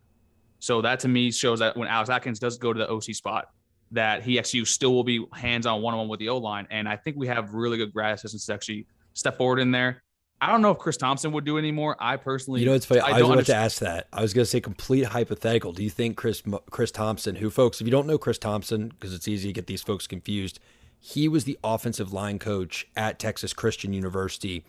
So 0.59 0.81
that 0.81 0.99
to 1.01 1.07
me 1.07 1.31
shows 1.31 1.59
that 1.59 1.75
when 1.75 1.87
Alex 1.87 2.09
Atkins 2.09 2.39
does 2.39 2.57
go 2.57 2.71
to 2.71 2.79
the 2.79 2.89
OC 2.89 3.15
spot, 3.15 3.49
that 3.91 4.23
he 4.23 4.39
actually 4.39 4.65
still 4.65 4.93
will 4.93 5.03
be 5.03 5.25
hands 5.33 5.65
on 5.65 5.81
one 5.81 5.93
on 5.93 5.99
one 5.99 6.07
with 6.07 6.19
the 6.19 6.29
O 6.29 6.37
line. 6.37 6.67
And 6.71 6.87
I 6.87 6.95
think 6.95 7.17
we 7.17 7.27
have 7.27 7.53
really 7.53 7.77
good 7.77 7.93
grad 7.93 8.13
assistants 8.13 8.45
to 8.47 8.53
actually 8.53 8.87
step 9.13 9.37
forward 9.37 9.59
in 9.59 9.71
there. 9.71 10.03
I 10.41 10.47
don't 10.47 10.61
know 10.61 10.71
if 10.71 10.77
Chris 10.77 10.97
Thompson 10.97 11.31
would 11.31 11.45
do 11.45 11.57
anymore. 11.57 11.95
I 11.99 12.17
personally, 12.17 12.59
you 12.59 12.65
know, 12.65 12.73
it's 12.73 12.85
funny. 12.85 12.99
I, 12.99 13.19
I 13.19 13.21
was 13.21 13.29
about 13.29 13.45
to 13.45 13.55
ask 13.55 13.79
that. 13.79 14.07
I 14.11 14.21
was 14.21 14.33
going 14.33 14.43
to 14.43 14.49
say 14.49 14.59
complete 14.59 15.05
hypothetical. 15.05 15.71
Do 15.71 15.83
you 15.83 15.89
think 15.89 16.17
Chris 16.17 16.43
Chris 16.69 16.91
Thompson, 16.91 17.35
who 17.35 17.49
folks, 17.49 17.79
if 17.79 17.87
you 17.87 17.91
don't 17.91 18.07
know 18.07 18.17
Chris 18.17 18.37
Thompson, 18.37 18.89
because 18.89 19.13
it's 19.13 19.27
easy 19.27 19.47
to 19.47 19.53
get 19.53 19.67
these 19.67 19.81
folks 19.81 20.05
confused, 20.05 20.59
he 20.99 21.29
was 21.29 21.45
the 21.45 21.57
offensive 21.63 22.11
line 22.11 22.39
coach 22.39 22.87
at 22.95 23.19
Texas 23.19 23.53
Christian 23.53 23.93
University 23.93 24.65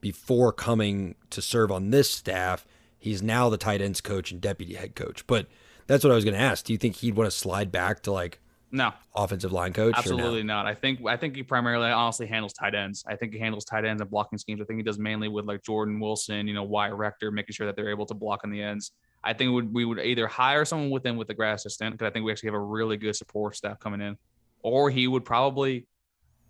before 0.00 0.52
coming 0.52 1.16
to 1.30 1.42
serve 1.42 1.72
on 1.72 1.90
this 1.90 2.08
staff. 2.08 2.64
He's 3.06 3.22
now 3.22 3.48
the 3.48 3.56
tight 3.56 3.80
ends 3.80 4.00
coach 4.00 4.32
and 4.32 4.40
deputy 4.40 4.74
head 4.74 4.96
coach. 4.96 5.24
But 5.28 5.46
that's 5.86 6.02
what 6.02 6.10
I 6.10 6.16
was 6.16 6.24
going 6.24 6.34
to 6.34 6.40
ask. 6.40 6.64
Do 6.64 6.72
you 6.72 6.78
think 6.78 6.96
he'd 6.96 7.14
want 7.14 7.30
to 7.30 7.36
slide 7.36 7.70
back 7.70 8.02
to 8.02 8.12
like 8.12 8.40
no 8.72 8.92
offensive 9.14 9.52
line 9.52 9.72
coach? 9.72 9.94
Absolutely 9.96 10.42
no? 10.42 10.54
not. 10.54 10.66
I 10.66 10.74
think 10.74 11.06
I 11.06 11.16
think 11.16 11.36
he 11.36 11.44
primarily 11.44 11.88
honestly 11.88 12.26
handles 12.26 12.52
tight 12.52 12.74
ends. 12.74 13.04
I 13.06 13.14
think 13.14 13.32
he 13.32 13.38
handles 13.38 13.64
tight 13.64 13.84
ends 13.84 14.02
and 14.02 14.10
blocking 14.10 14.40
schemes. 14.40 14.60
I 14.60 14.64
think 14.64 14.78
he 14.78 14.82
does 14.82 14.98
mainly 14.98 15.28
with 15.28 15.44
like 15.44 15.62
Jordan 15.62 16.00
Wilson, 16.00 16.48
you 16.48 16.54
know, 16.54 16.64
Wyatt 16.64 16.94
Rector, 16.94 17.30
making 17.30 17.54
sure 17.54 17.66
that 17.66 17.76
they're 17.76 17.90
able 17.90 18.06
to 18.06 18.14
block 18.14 18.40
on 18.42 18.50
the 18.50 18.60
ends. 18.60 18.90
I 19.22 19.32
think 19.32 19.52
would, 19.52 19.72
we 19.72 19.84
would 19.84 20.00
either 20.00 20.26
hire 20.26 20.64
someone 20.64 20.90
within 20.90 21.16
with 21.16 21.28
the 21.28 21.34
grad 21.34 21.54
assistant 21.54 21.92
because 21.92 22.08
I 22.08 22.10
think 22.12 22.24
we 22.24 22.32
actually 22.32 22.48
have 22.48 22.54
a 22.54 22.60
really 22.60 22.96
good 22.96 23.14
support 23.14 23.54
staff 23.54 23.78
coming 23.78 24.00
in, 24.00 24.16
or 24.62 24.90
he 24.90 25.06
would 25.06 25.24
probably 25.24 25.86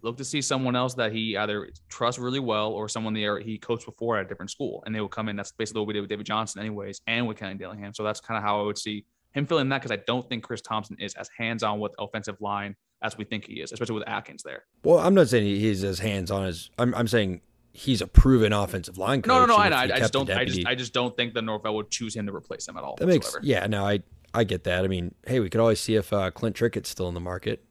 look 0.06 0.16
to 0.18 0.24
see 0.24 0.40
someone 0.40 0.76
else 0.76 0.94
that 0.94 1.12
he 1.12 1.36
either 1.36 1.68
trusts 1.88 2.18
really 2.18 2.40
well 2.40 2.72
or 2.72 2.88
someone 2.88 3.12
there 3.12 3.38
he 3.38 3.58
coached 3.58 3.84
before 3.84 4.16
at 4.18 4.26
a 4.26 4.28
different 4.28 4.50
school, 4.50 4.82
and 4.86 4.94
they 4.94 5.00
will 5.00 5.08
come 5.08 5.28
in. 5.28 5.36
That's 5.36 5.52
basically 5.52 5.80
what 5.80 5.88
we 5.88 5.94
did 5.94 6.00
with 6.00 6.10
David 6.10 6.26
Johnson, 6.26 6.60
anyways, 6.60 7.00
and 7.06 7.26
with 7.26 7.36
Kenny 7.36 7.58
Dillingham. 7.58 7.92
So 7.92 8.02
that's 8.02 8.20
kind 8.20 8.38
of 8.38 8.44
how 8.44 8.60
I 8.60 8.64
would 8.64 8.78
see 8.78 9.04
him 9.32 9.46
filling 9.46 9.68
that 9.68 9.82
because 9.82 9.92
I 9.92 10.02
don't 10.06 10.26
think 10.28 10.44
Chris 10.44 10.62
Thompson 10.62 10.96
is 10.98 11.14
as 11.14 11.28
hands 11.36 11.62
on 11.62 11.78
with 11.78 11.92
offensive 11.98 12.40
line 12.40 12.74
as 13.02 13.18
we 13.18 13.24
think 13.24 13.44
he 13.44 13.60
is, 13.60 13.72
especially 13.72 13.96
with 13.96 14.08
Atkins 14.08 14.42
there. 14.42 14.64
Well, 14.82 14.98
I'm 14.98 15.14
not 15.14 15.28
saying 15.28 15.44
he's 15.44 15.84
as 15.84 15.98
hands 15.98 16.30
on 16.30 16.44
as 16.46 16.70
I'm, 16.78 16.94
I'm 16.94 17.08
saying 17.08 17.42
he's 17.72 18.00
a 18.00 18.06
proven 18.06 18.52
offensive 18.52 18.96
line 18.96 19.20
coach. 19.22 19.28
No, 19.28 19.40
no, 19.40 19.46
no. 19.46 19.56
I, 19.56 19.82
I 19.82 19.98
just 19.98 20.12
don't. 20.12 20.30
I 20.30 20.44
just, 20.44 20.66
I 20.66 20.74
just 20.74 20.94
don't 20.94 21.14
think 21.16 21.34
that 21.34 21.42
Norvell 21.42 21.74
would 21.76 21.90
choose 21.90 22.16
him 22.16 22.26
to 22.26 22.34
replace 22.34 22.66
him 22.66 22.76
at 22.76 22.84
all. 22.84 22.96
That 22.96 23.06
whatsoever. 23.06 23.40
makes. 23.40 23.46
Yeah, 23.46 23.66
no, 23.66 23.86
I, 23.86 24.02
I 24.32 24.44
get 24.44 24.64
that. 24.64 24.84
I 24.84 24.88
mean, 24.88 25.14
hey, 25.26 25.40
we 25.40 25.50
could 25.50 25.60
always 25.60 25.80
see 25.80 25.96
if 25.96 26.12
uh, 26.12 26.30
Clint 26.30 26.56
Trickett's 26.56 26.88
still 26.88 27.08
in 27.08 27.14
the 27.14 27.20
market. 27.20 27.62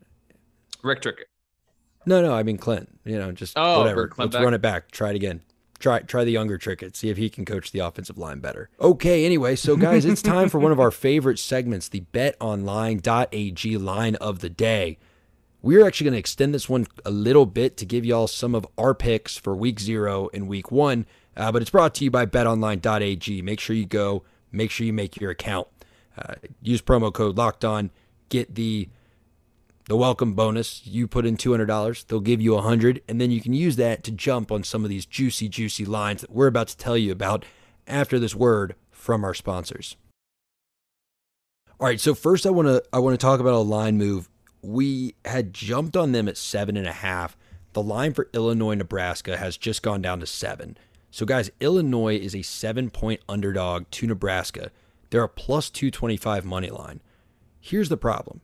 Rick 0.83 1.01
Trickett. 1.01 1.25
No, 2.05 2.21
no, 2.21 2.33
I 2.33 2.43
mean 2.43 2.57
Clint. 2.57 2.89
You 3.03 3.17
know, 3.17 3.31
just 3.31 3.53
oh, 3.55 3.79
whatever. 3.79 4.11
Let's 4.17 4.33
back. 4.33 4.43
run 4.43 4.53
it 4.53 4.61
back. 4.61 4.91
Try 4.91 5.11
it 5.11 5.15
again. 5.15 5.41
Try 5.79 5.99
try 5.99 6.23
the 6.23 6.31
younger 6.31 6.57
Trickett. 6.57 6.95
See 6.95 7.09
if 7.09 7.17
he 7.17 7.29
can 7.29 7.45
coach 7.45 7.71
the 7.71 7.79
offensive 7.79 8.17
line 8.17 8.39
better. 8.39 8.69
Okay, 8.79 9.25
anyway, 9.25 9.55
so 9.55 9.75
guys, 9.75 10.05
it's 10.05 10.21
time 10.23 10.49
for 10.49 10.59
one 10.59 10.71
of 10.71 10.79
our 10.79 10.91
favorite 10.91 11.39
segments, 11.39 11.89
the 11.89 12.03
betonline.ag 12.13 13.77
line 13.77 14.15
of 14.15 14.39
the 14.39 14.49
day. 14.49 14.97
We're 15.61 15.85
actually 15.85 16.05
going 16.05 16.13
to 16.13 16.19
extend 16.19 16.53
this 16.53 16.69
one 16.69 16.85
a 17.03 17.09
little 17.09 17.47
bit 17.47 17.75
to 17.77 17.85
give 17.87 18.05
y'all 18.05 18.27
some 18.27 18.53
of 18.53 18.67
our 18.77 18.93
picks 18.93 19.35
for 19.35 19.55
week 19.55 19.79
zero 19.79 20.29
and 20.31 20.47
week 20.47 20.71
one, 20.71 21.07
uh, 21.35 21.51
but 21.51 21.63
it's 21.63 21.71
brought 21.71 21.95
to 21.95 22.03
you 22.03 22.11
by 22.11 22.27
betonline.ag. 22.27 23.41
Make 23.41 23.59
sure 23.59 23.75
you 23.75 23.87
go, 23.87 24.23
make 24.51 24.69
sure 24.69 24.85
you 24.85 24.93
make 24.93 25.19
your 25.19 25.31
account. 25.31 25.67
Uh, 26.17 26.35
use 26.61 26.81
promo 26.81 27.11
code 27.11 27.35
locked 27.37 27.65
on, 27.65 27.89
get 28.29 28.53
the 28.55 28.89
the 29.87 29.97
welcome 29.97 30.33
bonus. 30.33 30.85
You 30.85 31.07
put 31.07 31.25
in 31.25 31.37
$200, 31.37 32.07
they'll 32.07 32.19
give 32.19 32.41
you 32.41 32.53
100 32.53 33.01
and 33.07 33.21
then 33.21 33.31
you 33.31 33.41
can 33.41 33.53
use 33.53 33.75
that 33.75 34.03
to 34.05 34.11
jump 34.11 34.51
on 34.51 34.63
some 34.63 34.83
of 34.83 34.89
these 34.89 35.05
juicy 35.05 35.49
juicy 35.49 35.85
lines 35.85 36.21
that 36.21 36.31
we're 36.31 36.47
about 36.47 36.67
to 36.69 36.77
tell 36.77 36.97
you 36.97 37.11
about 37.11 37.45
after 37.87 38.19
this 38.19 38.35
word 38.35 38.75
from 38.91 39.23
our 39.23 39.33
sponsors. 39.33 39.95
All 41.79 41.87
right, 41.87 41.99
so 41.99 42.15
first 42.15 42.45
I 42.45 42.51
want 42.51 42.67
to 42.67 42.83
I 42.93 42.99
want 42.99 43.19
to 43.19 43.23
talk 43.23 43.39
about 43.39 43.53
a 43.53 43.59
line 43.59 43.97
move. 43.97 44.29
We 44.61 45.15
had 45.25 45.53
jumped 45.53 45.95
on 45.95 46.13
them 46.13 46.27
at 46.27 46.37
seven 46.37 46.77
and 46.77 46.87
a 46.87 46.93
half. 46.93 47.37
The 47.73 47.83
line 47.83 48.13
for 48.13 48.29
Illinois 48.33 48.75
Nebraska 48.75 49.37
has 49.37 49.57
just 49.57 49.83
gone 49.83 50.01
down 50.01 50.21
to 50.21 50.25
seven. 50.25 50.77
So 51.11 51.25
guys, 51.25 51.51
Illinois 51.59 52.17
is 52.17 52.33
a 52.33 52.41
seven 52.41 52.89
point 52.89 53.21
underdog 53.27 53.85
to 53.91 54.07
Nebraska. 54.07 54.71
They're 55.09 55.23
a 55.23 55.29
plus 55.29 55.69
225 55.69 56.45
money 56.45 56.69
line. 56.69 57.01
Here's 57.59 57.89
the 57.89 57.97
problem. 57.97 58.41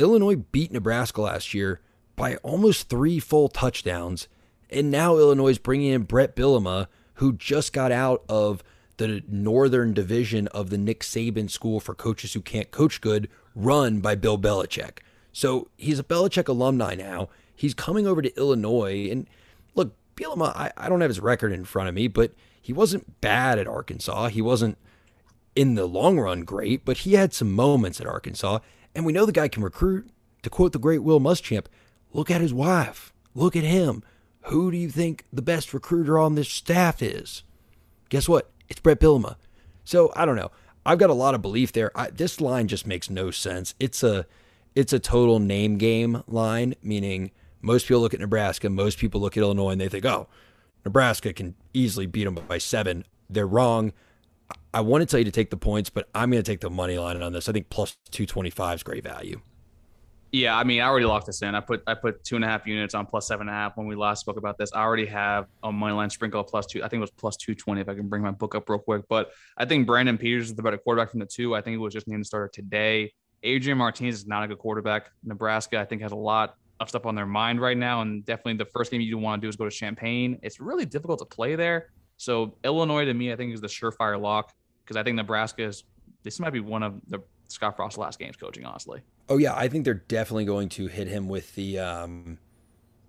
Illinois 0.00 0.36
beat 0.36 0.72
Nebraska 0.72 1.20
last 1.20 1.54
year 1.54 1.80
by 2.16 2.36
almost 2.36 2.88
three 2.88 3.18
full 3.18 3.48
touchdowns. 3.48 4.28
And 4.70 4.90
now 4.90 5.16
Illinois 5.16 5.50
is 5.50 5.58
bringing 5.58 5.92
in 5.92 6.02
Brett 6.02 6.34
Bielema, 6.34 6.86
who 7.14 7.32
just 7.32 7.72
got 7.72 7.92
out 7.92 8.24
of 8.28 8.62
the 8.96 9.22
northern 9.28 9.94
division 9.94 10.46
of 10.48 10.70
the 10.70 10.78
Nick 10.78 11.00
Saban 11.00 11.50
School 11.50 11.80
for 11.80 11.94
Coaches 11.94 12.32
Who 12.34 12.40
Can't 12.40 12.70
Coach 12.70 13.00
Good, 13.00 13.28
run 13.54 14.00
by 14.00 14.14
Bill 14.14 14.38
Belichick. 14.38 14.98
So 15.32 15.68
he's 15.76 15.98
a 15.98 16.04
Belichick 16.04 16.48
alumni 16.48 16.94
now. 16.94 17.28
He's 17.54 17.74
coming 17.74 18.06
over 18.06 18.22
to 18.22 18.36
Illinois. 18.36 19.08
And 19.10 19.26
look, 19.74 19.94
Bielema, 20.16 20.54
I, 20.56 20.72
I 20.76 20.88
don't 20.88 21.00
have 21.00 21.10
his 21.10 21.20
record 21.20 21.52
in 21.52 21.64
front 21.64 21.88
of 21.88 21.94
me, 21.94 22.08
but 22.08 22.32
he 22.60 22.72
wasn't 22.72 23.20
bad 23.20 23.58
at 23.58 23.66
Arkansas. 23.66 24.28
He 24.28 24.42
wasn't 24.42 24.78
in 25.56 25.74
the 25.74 25.86
long 25.86 26.18
run 26.18 26.42
great, 26.42 26.84
but 26.84 26.98
he 26.98 27.14
had 27.14 27.32
some 27.32 27.52
moments 27.52 28.00
at 28.00 28.06
Arkansas. 28.06 28.60
And 28.94 29.04
we 29.04 29.12
know 29.12 29.26
the 29.26 29.32
guy 29.32 29.48
can 29.48 29.62
recruit. 29.62 30.10
To 30.42 30.50
quote 30.50 30.72
the 30.72 30.78
great 30.78 31.02
Will 31.02 31.20
Muschamp, 31.20 31.66
look 32.12 32.30
at 32.30 32.40
his 32.40 32.54
wife. 32.54 33.12
Look 33.34 33.54
at 33.54 33.64
him. 33.64 34.02
Who 34.44 34.70
do 34.70 34.76
you 34.76 34.88
think 34.88 35.26
the 35.32 35.42
best 35.42 35.74
recruiter 35.74 36.18
on 36.18 36.34
this 36.34 36.48
staff 36.48 37.02
is? 37.02 37.42
Guess 38.08 38.28
what? 38.28 38.50
It's 38.68 38.80
Brett 38.80 39.00
Bielema. 39.00 39.36
So 39.84 40.12
I 40.16 40.24
don't 40.24 40.36
know. 40.36 40.50
I've 40.86 40.98
got 40.98 41.10
a 41.10 41.14
lot 41.14 41.34
of 41.34 41.42
belief 41.42 41.72
there. 41.72 41.90
I, 41.94 42.10
this 42.10 42.40
line 42.40 42.68
just 42.68 42.86
makes 42.86 43.10
no 43.10 43.30
sense. 43.30 43.74
It's 43.78 44.02
a 44.02 44.26
it's 44.74 44.92
a 44.92 44.98
total 44.98 45.38
name 45.40 45.76
game 45.78 46.22
line, 46.26 46.74
meaning 46.82 47.32
most 47.60 47.86
people 47.86 48.00
look 48.00 48.14
at 48.14 48.20
Nebraska, 48.20 48.70
most 48.70 48.98
people 48.98 49.20
look 49.20 49.36
at 49.36 49.42
Illinois, 49.42 49.70
and 49.70 49.80
they 49.80 49.88
think, 49.88 50.06
oh, 50.06 50.28
Nebraska 50.84 51.32
can 51.32 51.54
easily 51.74 52.06
beat 52.06 52.24
them 52.24 52.34
by 52.34 52.58
seven. 52.58 53.04
They're 53.28 53.46
wrong. 53.46 53.92
I 54.72 54.82
want 54.82 55.02
to 55.02 55.06
tell 55.06 55.18
you 55.18 55.24
to 55.24 55.32
take 55.32 55.50
the 55.50 55.56
points, 55.56 55.90
but 55.90 56.08
I'm 56.14 56.30
going 56.30 56.42
to 56.42 56.48
take 56.50 56.60
the 56.60 56.70
money 56.70 56.96
line 56.96 57.20
on 57.22 57.32
this. 57.32 57.48
I 57.48 57.52
think 57.52 57.70
plus 57.70 57.96
225 58.10 58.76
is 58.76 58.82
great 58.82 59.02
value. 59.02 59.40
Yeah, 60.32 60.56
I 60.56 60.62
mean, 60.62 60.80
I 60.80 60.84
already 60.84 61.06
locked 61.06 61.26
this 61.26 61.42
in. 61.42 61.56
I 61.56 61.60
put 61.60 61.82
I 61.88 61.94
put 61.94 62.22
two 62.22 62.36
and 62.36 62.44
a 62.44 62.48
half 62.48 62.64
units 62.64 62.94
on 62.94 63.04
plus 63.04 63.26
seven 63.26 63.48
and 63.48 63.56
a 63.56 63.58
half 63.58 63.76
when 63.76 63.88
we 63.88 63.96
last 63.96 64.20
spoke 64.20 64.36
about 64.36 64.58
this. 64.58 64.70
I 64.72 64.80
already 64.80 65.06
have 65.06 65.46
a 65.64 65.72
money 65.72 65.92
line 65.92 66.08
sprinkle 66.08 66.44
plus 66.44 66.66
two. 66.66 66.84
I 66.84 66.88
think 66.88 66.98
it 66.98 67.00
was 67.00 67.10
plus 67.10 67.36
two 67.36 67.52
twenty 67.56 67.80
if 67.80 67.88
I 67.88 67.94
can 67.94 68.08
bring 68.08 68.22
my 68.22 68.30
book 68.30 68.54
up 68.54 68.68
real 68.68 68.78
quick. 68.78 69.02
But 69.08 69.32
I 69.56 69.64
think 69.64 69.88
Brandon 69.88 70.16
Peters 70.16 70.50
is 70.50 70.54
the 70.54 70.62
better 70.62 70.78
quarterback 70.78 71.10
from 71.10 71.18
the 71.18 71.26
two. 71.26 71.56
I 71.56 71.60
think 71.62 71.74
it 71.74 71.78
was 71.78 71.92
just 71.92 72.06
named 72.06 72.24
starter 72.24 72.46
today. 72.46 73.12
Adrian 73.42 73.76
Martinez 73.76 74.20
is 74.20 74.26
not 74.28 74.44
a 74.44 74.48
good 74.48 74.58
quarterback. 74.58 75.10
Nebraska, 75.24 75.80
I 75.80 75.84
think, 75.84 76.00
has 76.02 76.12
a 76.12 76.16
lot 76.16 76.54
of 76.78 76.88
stuff 76.88 77.06
on 77.06 77.16
their 77.16 77.26
mind 77.26 77.60
right 77.60 77.76
now, 77.76 78.02
and 78.02 78.24
definitely 78.24 78.54
the 78.54 78.66
first 78.66 78.92
game 78.92 79.00
you 79.00 79.18
want 79.18 79.42
to 79.42 79.44
do 79.44 79.48
is 79.48 79.56
go 79.56 79.64
to 79.64 79.70
Champaign. 79.70 80.38
It's 80.44 80.60
really 80.60 80.86
difficult 80.86 81.18
to 81.18 81.24
play 81.24 81.56
there. 81.56 81.88
So 82.18 82.56
Illinois 82.62 83.06
to 83.06 83.14
me, 83.14 83.32
I 83.32 83.36
think 83.36 83.52
is 83.52 83.60
the 83.60 83.66
surefire 83.66 84.20
lock 84.20 84.52
because 84.90 85.00
I 85.00 85.04
think 85.04 85.14
Nebraska 85.14 85.62
is. 85.62 85.84
This 86.24 86.40
might 86.40 86.50
be 86.50 86.58
one 86.58 86.82
of 86.82 87.00
the 87.06 87.20
Scott 87.46 87.76
Frost's 87.76 87.96
last 87.96 88.18
games 88.18 88.34
coaching, 88.36 88.64
honestly. 88.64 89.00
Oh 89.28 89.38
yeah, 89.38 89.54
I 89.54 89.68
think 89.68 89.84
they're 89.84 89.94
definitely 89.94 90.46
going 90.46 90.68
to 90.70 90.88
hit 90.88 91.06
him 91.06 91.28
with 91.28 91.54
the 91.54 91.78
um, 91.78 92.38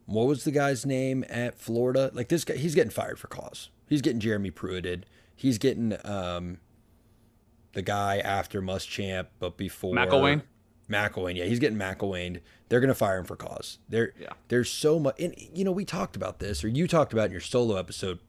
what 0.05 0.27
was 0.27 0.43
the 0.43 0.51
guy's 0.51 0.85
name 0.85 1.25
at 1.27 1.57
Florida? 1.57 2.11
Like 2.13 2.29
this 2.29 2.45
guy, 2.45 2.55
he's 2.55 2.75
getting 2.75 2.91
fired 2.91 3.17
for 3.17 3.27
cause. 3.27 3.69
He's 3.89 4.01
getting 4.03 4.19
Jeremy 4.19 4.51
Pruitt. 4.51 5.07
He's 5.35 5.57
getting 5.57 5.97
um, 6.05 6.59
the 7.73 7.81
guy 7.81 8.19
after 8.19 8.61
Muschamp, 8.61 9.27
but 9.39 9.57
before 9.57 9.95
McElwain. 9.95 10.43
McElwain, 10.87 11.35
yeah, 11.35 11.45
he's 11.45 11.59
getting 11.59 11.79
McElwain. 11.79 12.41
They're 12.69 12.79
gonna 12.79 12.93
fire 12.93 13.17
him 13.17 13.25
for 13.25 13.35
cause. 13.35 13.79
There, 13.89 14.13
yeah. 14.19 14.33
There's 14.49 14.69
so 14.69 14.99
much, 14.99 15.19
and 15.19 15.33
you 15.37 15.63
know, 15.63 15.71
we 15.71 15.85
talked 15.85 16.15
about 16.15 16.37
this, 16.37 16.63
or 16.63 16.67
you 16.67 16.87
talked 16.87 17.11
about 17.11 17.25
in 17.25 17.31
your 17.31 17.41
solo 17.41 17.77
episode, 17.77 18.19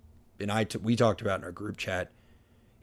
and 0.41 0.51
I 0.51 0.65
t- 0.65 0.79
we 0.79 0.97
talked 0.97 1.21
about 1.21 1.41
in 1.41 1.45
our 1.45 1.53
group 1.53 1.77
chat. 1.77 2.11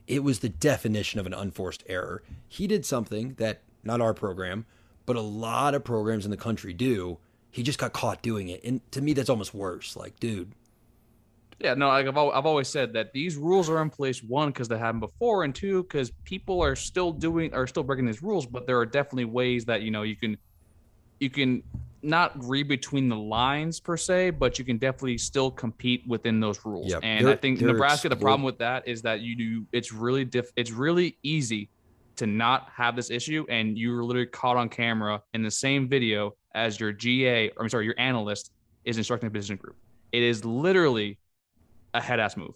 It 0.10 0.26
was 0.26 0.39
the 0.39 0.50
definition 0.50 1.22
of 1.22 1.26
an 1.26 1.34
unforced 1.34 1.86
error. 1.88 2.22
He 2.50 2.67
did 2.67 2.86
something 2.86 3.36
that 3.36 3.62
not 3.84 4.02
our 4.02 4.13
program 4.13 4.65
but 5.10 5.15
a 5.15 5.22
lot 5.22 5.74
of 5.74 5.84
programs 5.84 6.24
in 6.24 6.30
the 6.30 6.38
country 6.38 6.72
do. 6.72 7.17
He 7.50 7.63
just 7.63 7.80
got 7.80 7.93
caught 7.93 8.22
doing 8.22 8.50
it, 8.50 8.63
and 8.63 8.80
to 8.91 9.02
me, 9.02 9.13
that's 9.13 9.28
almost 9.28 9.56
worse. 9.56 9.95
Like, 9.95 10.19
dude. 10.19 10.52
Yeah, 11.60 11.74
no, 11.74 11.88
like 11.88 12.06
I've 12.06 12.15
I've 12.15 12.45
always 12.45 12.67
said 12.67 12.93
that 12.93 13.12
these 13.12 13.36
rules 13.36 13.72
are 13.72 13.82
in 13.82 13.89
place 13.89 14.22
one 14.22 14.50
because 14.50 14.67
they 14.67 14.78
happened 14.78 15.00
before, 15.00 15.45
and 15.45 15.56
two 15.56 15.82
because 15.82 16.12
people 16.26 16.62
are 16.62 16.76
still 16.76 17.12
doing 17.12 17.52
are 17.56 17.65
still 17.65 17.82
breaking 17.82 18.06
these 18.06 18.22
rules. 18.22 18.45
But 18.45 18.67
there 18.67 18.78
are 18.78 18.86
definitely 18.86 19.26
ways 19.26 19.65
that 19.65 19.82
you 19.82 19.89
know 19.89 20.04
you 20.04 20.15
can 20.15 20.38
you 21.19 21.32
can 21.32 21.63
not 22.01 22.31
read 22.43 22.67
between 22.67 23.09
the 23.09 23.15
lines 23.15 23.79
per 23.79 23.97
se, 23.97 24.31
but 24.31 24.57
you 24.57 24.65
can 24.65 24.77
definitely 24.77 25.17
still 25.17 25.51
compete 25.51 26.03
within 26.07 26.39
those 26.39 26.63
rules. 26.65 26.91
Yep. 26.91 27.01
And 27.03 27.27
I 27.27 27.35
think 27.35 27.62
Nebraska, 27.62 28.09
the 28.09 28.15
problem 28.15 28.43
with 28.43 28.57
that 28.59 28.88
is 28.88 29.01
that 29.03 29.21
you 29.21 29.35
do 29.35 29.65
it's 29.71 29.91
really 29.91 30.25
diff 30.25 30.51
it's 30.55 30.71
really 30.71 31.17
easy 31.23 31.69
to 32.15 32.27
not 32.27 32.69
have 32.75 32.95
this 32.95 33.09
issue 33.09 33.45
and 33.49 33.77
you 33.77 33.91
were 33.91 34.03
literally 34.03 34.27
caught 34.27 34.57
on 34.57 34.67
camera 34.67 35.21
in 35.33 35.41
the 35.41 35.51
same 35.51 35.88
video 35.88 36.35
as 36.53 36.79
your 36.79 36.91
GA 36.91 37.49
or 37.51 37.63
I'm 37.63 37.69
sorry, 37.69 37.85
your 37.85 37.95
analyst 37.97 38.51
is 38.85 38.97
instructing 38.97 39.27
a 39.27 39.31
position 39.31 39.55
group. 39.57 39.75
It 40.12 40.23
is 40.23 40.43
literally 40.43 41.17
a 41.93 42.01
head 42.01 42.19
ass 42.19 42.38
move. 42.38 42.53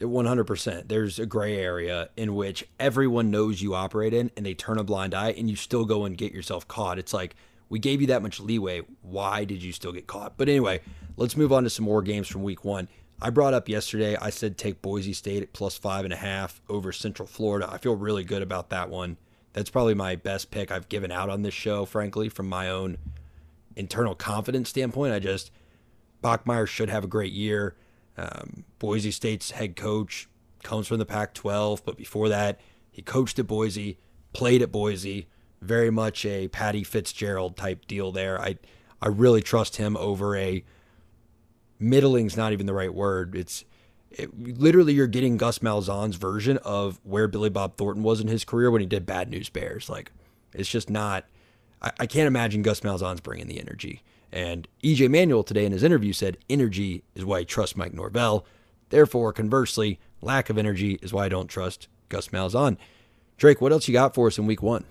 100%. 0.00 0.88
There's 0.88 1.20
a 1.20 1.26
gray 1.26 1.58
area 1.58 2.08
in 2.16 2.34
which 2.34 2.66
everyone 2.80 3.30
knows 3.30 3.62
you 3.62 3.74
operate 3.74 4.12
in 4.12 4.32
and 4.36 4.44
they 4.44 4.54
turn 4.54 4.78
a 4.78 4.84
blind 4.84 5.14
eye 5.14 5.30
and 5.30 5.48
you 5.48 5.54
still 5.54 5.84
go 5.84 6.04
and 6.04 6.16
get 6.16 6.32
yourself 6.32 6.66
caught. 6.66 6.98
It's 6.98 7.12
like, 7.12 7.36
we 7.72 7.78
gave 7.78 8.02
you 8.02 8.08
that 8.08 8.20
much 8.20 8.38
leeway. 8.38 8.82
Why 9.00 9.44
did 9.44 9.62
you 9.62 9.72
still 9.72 9.92
get 9.92 10.06
caught? 10.06 10.36
But 10.36 10.50
anyway, 10.50 10.82
let's 11.16 11.38
move 11.38 11.54
on 11.54 11.64
to 11.64 11.70
some 11.70 11.86
more 11.86 12.02
games 12.02 12.28
from 12.28 12.42
week 12.42 12.66
one. 12.66 12.86
I 13.18 13.30
brought 13.30 13.54
up 13.54 13.66
yesterday, 13.66 14.14
I 14.14 14.28
said 14.28 14.58
take 14.58 14.82
Boise 14.82 15.14
State 15.14 15.42
at 15.42 15.54
plus 15.54 15.78
five 15.78 16.04
and 16.04 16.12
a 16.12 16.18
half 16.18 16.60
over 16.68 16.92
Central 16.92 17.26
Florida. 17.26 17.66
I 17.72 17.78
feel 17.78 17.96
really 17.96 18.24
good 18.24 18.42
about 18.42 18.68
that 18.68 18.90
one. 18.90 19.16
That's 19.54 19.70
probably 19.70 19.94
my 19.94 20.16
best 20.16 20.50
pick 20.50 20.70
I've 20.70 20.90
given 20.90 21.10
out 21.10 21.30
on 21.30 21.40
this 21.40 21.54
show, 21.54 21.86
frankly, 21.86 22.28
from 22.28 22.46
my 22.46 22.68
own 22.68 22.98
internal 23.74 24.14
confidence 24.14 24.68
standpoint. 24.68 25.14
I 25.14 25.18
just, 25.18 25.50
Bachmeier 26.22 26.68
should 26.68 26.90
have 26.90 27.04
a 27.04 27.08
great 27.08 27.32
year. 27.32 27.74
Um, 28.18 28.66
Boise 28.80 29.12
State's 29.12 29.52
head 29.52 29.76
coach 29.76 30.28
comes 30.62 30.88
from 30.88 30.98
the 30.98 31.06
Pac 31.06 31.32
12, 31.32 31.86
but 31.86 31.96
before 31.96 32.28
that, 32.28 32.60
he 32.90 33.00
coached 33.00 33.38
at 33.38 33.46
Boise, 33.46 33.96
played 34.34 34.60
at 34.60 34.70
Boise. 34.70 35.26
Very 35.62 35.90
much 35.90 36.24
a 36.26 36.48
Patty 36.48 36.82
Fitzgerald 36.82 37.56
type 37.56 37.86
deal 37.86 38.12
there. 38.12 38.40
I, 38.40 38.58
I 39.00 39.08
really 39.08 39.40
trust 39.40 39.76
him 39.76 39.96
over 39.96 40.36
a 40.36 40.64
middling's 41.78 42.36
not 42.36 42.52
even 42.52 42.66
the 42.66 42.74
right 42.74 42.92
word. 42.92 43.34
It's 43.34 43.64
it, 44.10 44.58
literally 44.58 44.92
you're 44.92 45.06
getting 45.06 45.36
Gus 45.36 45.60
Malzahn's 45.60 46.16
version 46.16 46.58
of 46.58 47.00
where 47.04 47.28
Billy 47.28 47.48
Bob 47.48 47.76
Thornton 47.76 48.02
was 48.02 48.20
in 48.20 48.28
his 48.28 48.44
career 48.44 48.70
when 48.70 48.80
he 48.80 48.86
did 48.86 49.06
Bad 49.06 49.30
News 49.30 49.48
Bears. 49.48 49.88
Like 49.88 50.12
it's 50.52 50.68
just 50.68 50.90
not. 50.90 51.26
I, 51.80 51.92
I 52.00 52.06
can't 52.06 52.26
imagine 52.26 52.62
Gus 52.62 52.80
Malzahn's 52.80 53.20
bringing 53.20 53.46
the 53.46 53.60
energy. 53.60 54.02
And 54.32 54.66
EJ 54.82 55.10
Manuel 55.10 55.42
today 55.42 55.66
in 55.66 55.72
his 55.72 55.82
interview 55.82 56.12
said 56.12 56.38
energy 56.48 57.04
is 57.14 57.24
why 57.24 57.38
I 57.38 57.44
trust 57.44 57.76
Mike 57.76 57.92
Norvell. 57.92 58.46
Therefore, 58.88 59.32
conversely, 59.32 60.00
lack 60.20 60.50
of 60.50 60.58
energy 60.58 60.98
is 61.02 61.12
why 61.12 61.26
I 61.26 61.28
don't 61.28 61.48
trust 61.48 61.88
Gus 62.08 62.28
Malzahn. 62.28 62.78
Drake, 63.36 63.60
what 63.60 63.72
else 63.72 63.88
you 63.88 63.92
got 63.92 64.14
for 64.14 64.28
us 64.28 64.38
in 64.38 64.46
week 64.46 64.62
one? 64.62 64.84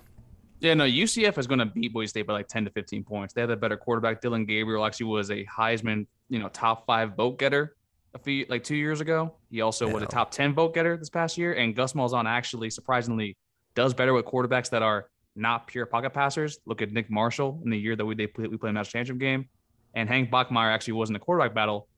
Yeah, 0.62 0.74
no, 0.74 0.84
UCF 0.84 1.38
is 1.38 1.48
going 1.48 1.58
to 1.58 1.66
beat 1.66 1.92
Boise 1.92 2.06
State 2.06 2.24
by 2.28 2.34
like 2.34 2.46
10 2.46 2.66
to 2.66 2.70
15 2.70 3.02
points. 3.02 3.34
They 3.34 3.40
have 3.40 3.50
a 3.50 3.56
better 3.56 3.76
quarterback. 3.76 4.20
Dillon 4.20 4.46
Gabriel 4.46 4.84
actually 4.84 5.06
was 5.06 5.28
a 5.32 5.44
Heisman, 5.44 6.06
you 6.28 6.38
know, 6.38 6.48
top 6.48 6.86
five 6.86 7.16
vote 7.16 7.40
getter 7.40 7.74
a 8.14 8.18
few 8.20 8.46
like 8.48 8.62
two 8.62 8.76
years 8.76 9.00
ago. 9.00 9.34
He 9.50 9.60
also 9.60 9.88
yeah. 9.88 9.94
was 9.94 10.04
a 10.04 10.06
top 10.06 10.30
10 10.30 10.54
vote 10.54 10.72
getter 10.72 10.96
this 10.96 11.10
past 11.10 11.36
year. 11.36 11.54
And 11.54 11.74
Gus 11.74 11.94
Malzahn 11.94 12.26
actually 12.26 12.70
surprisingly 12.70 13.36
does 13.74 13.92
better 13.92 14.12
with 14.12 14.24
quarterbacks 14.24 14.70
that 14.70 14.82
are 14.82 15.08
not 15.34 15.66
pure 15.66 15.84
pocket 15.84 16.10
passers. 16.10 16.60
Look 16.64 16.80
at 16.80 16.92
Nick 16.92 17.10
Marshall 17.10 17.60
in 17.64 17.70
the 17.70 17.78
year 17.78 17.96
that 17.96 18.06
we 18.06 18.14
they 18.14 18.28
play, 18.28 18.46
we 18.46 18.56
played 18.56 18.70
a 18.70 18.74
national 18.74 19.00
championship 19.00 19.18
game. 19.18 19.48
And 19.94 20.08
Hank 20.08 20.30
Bachmeier 20.30 20.72
actually 20.72 20.92
was 20.92 21.08
in 21.08 21.14
the 21.14 21.18
quarterback 21.18 21.54
battle 21.54 21.88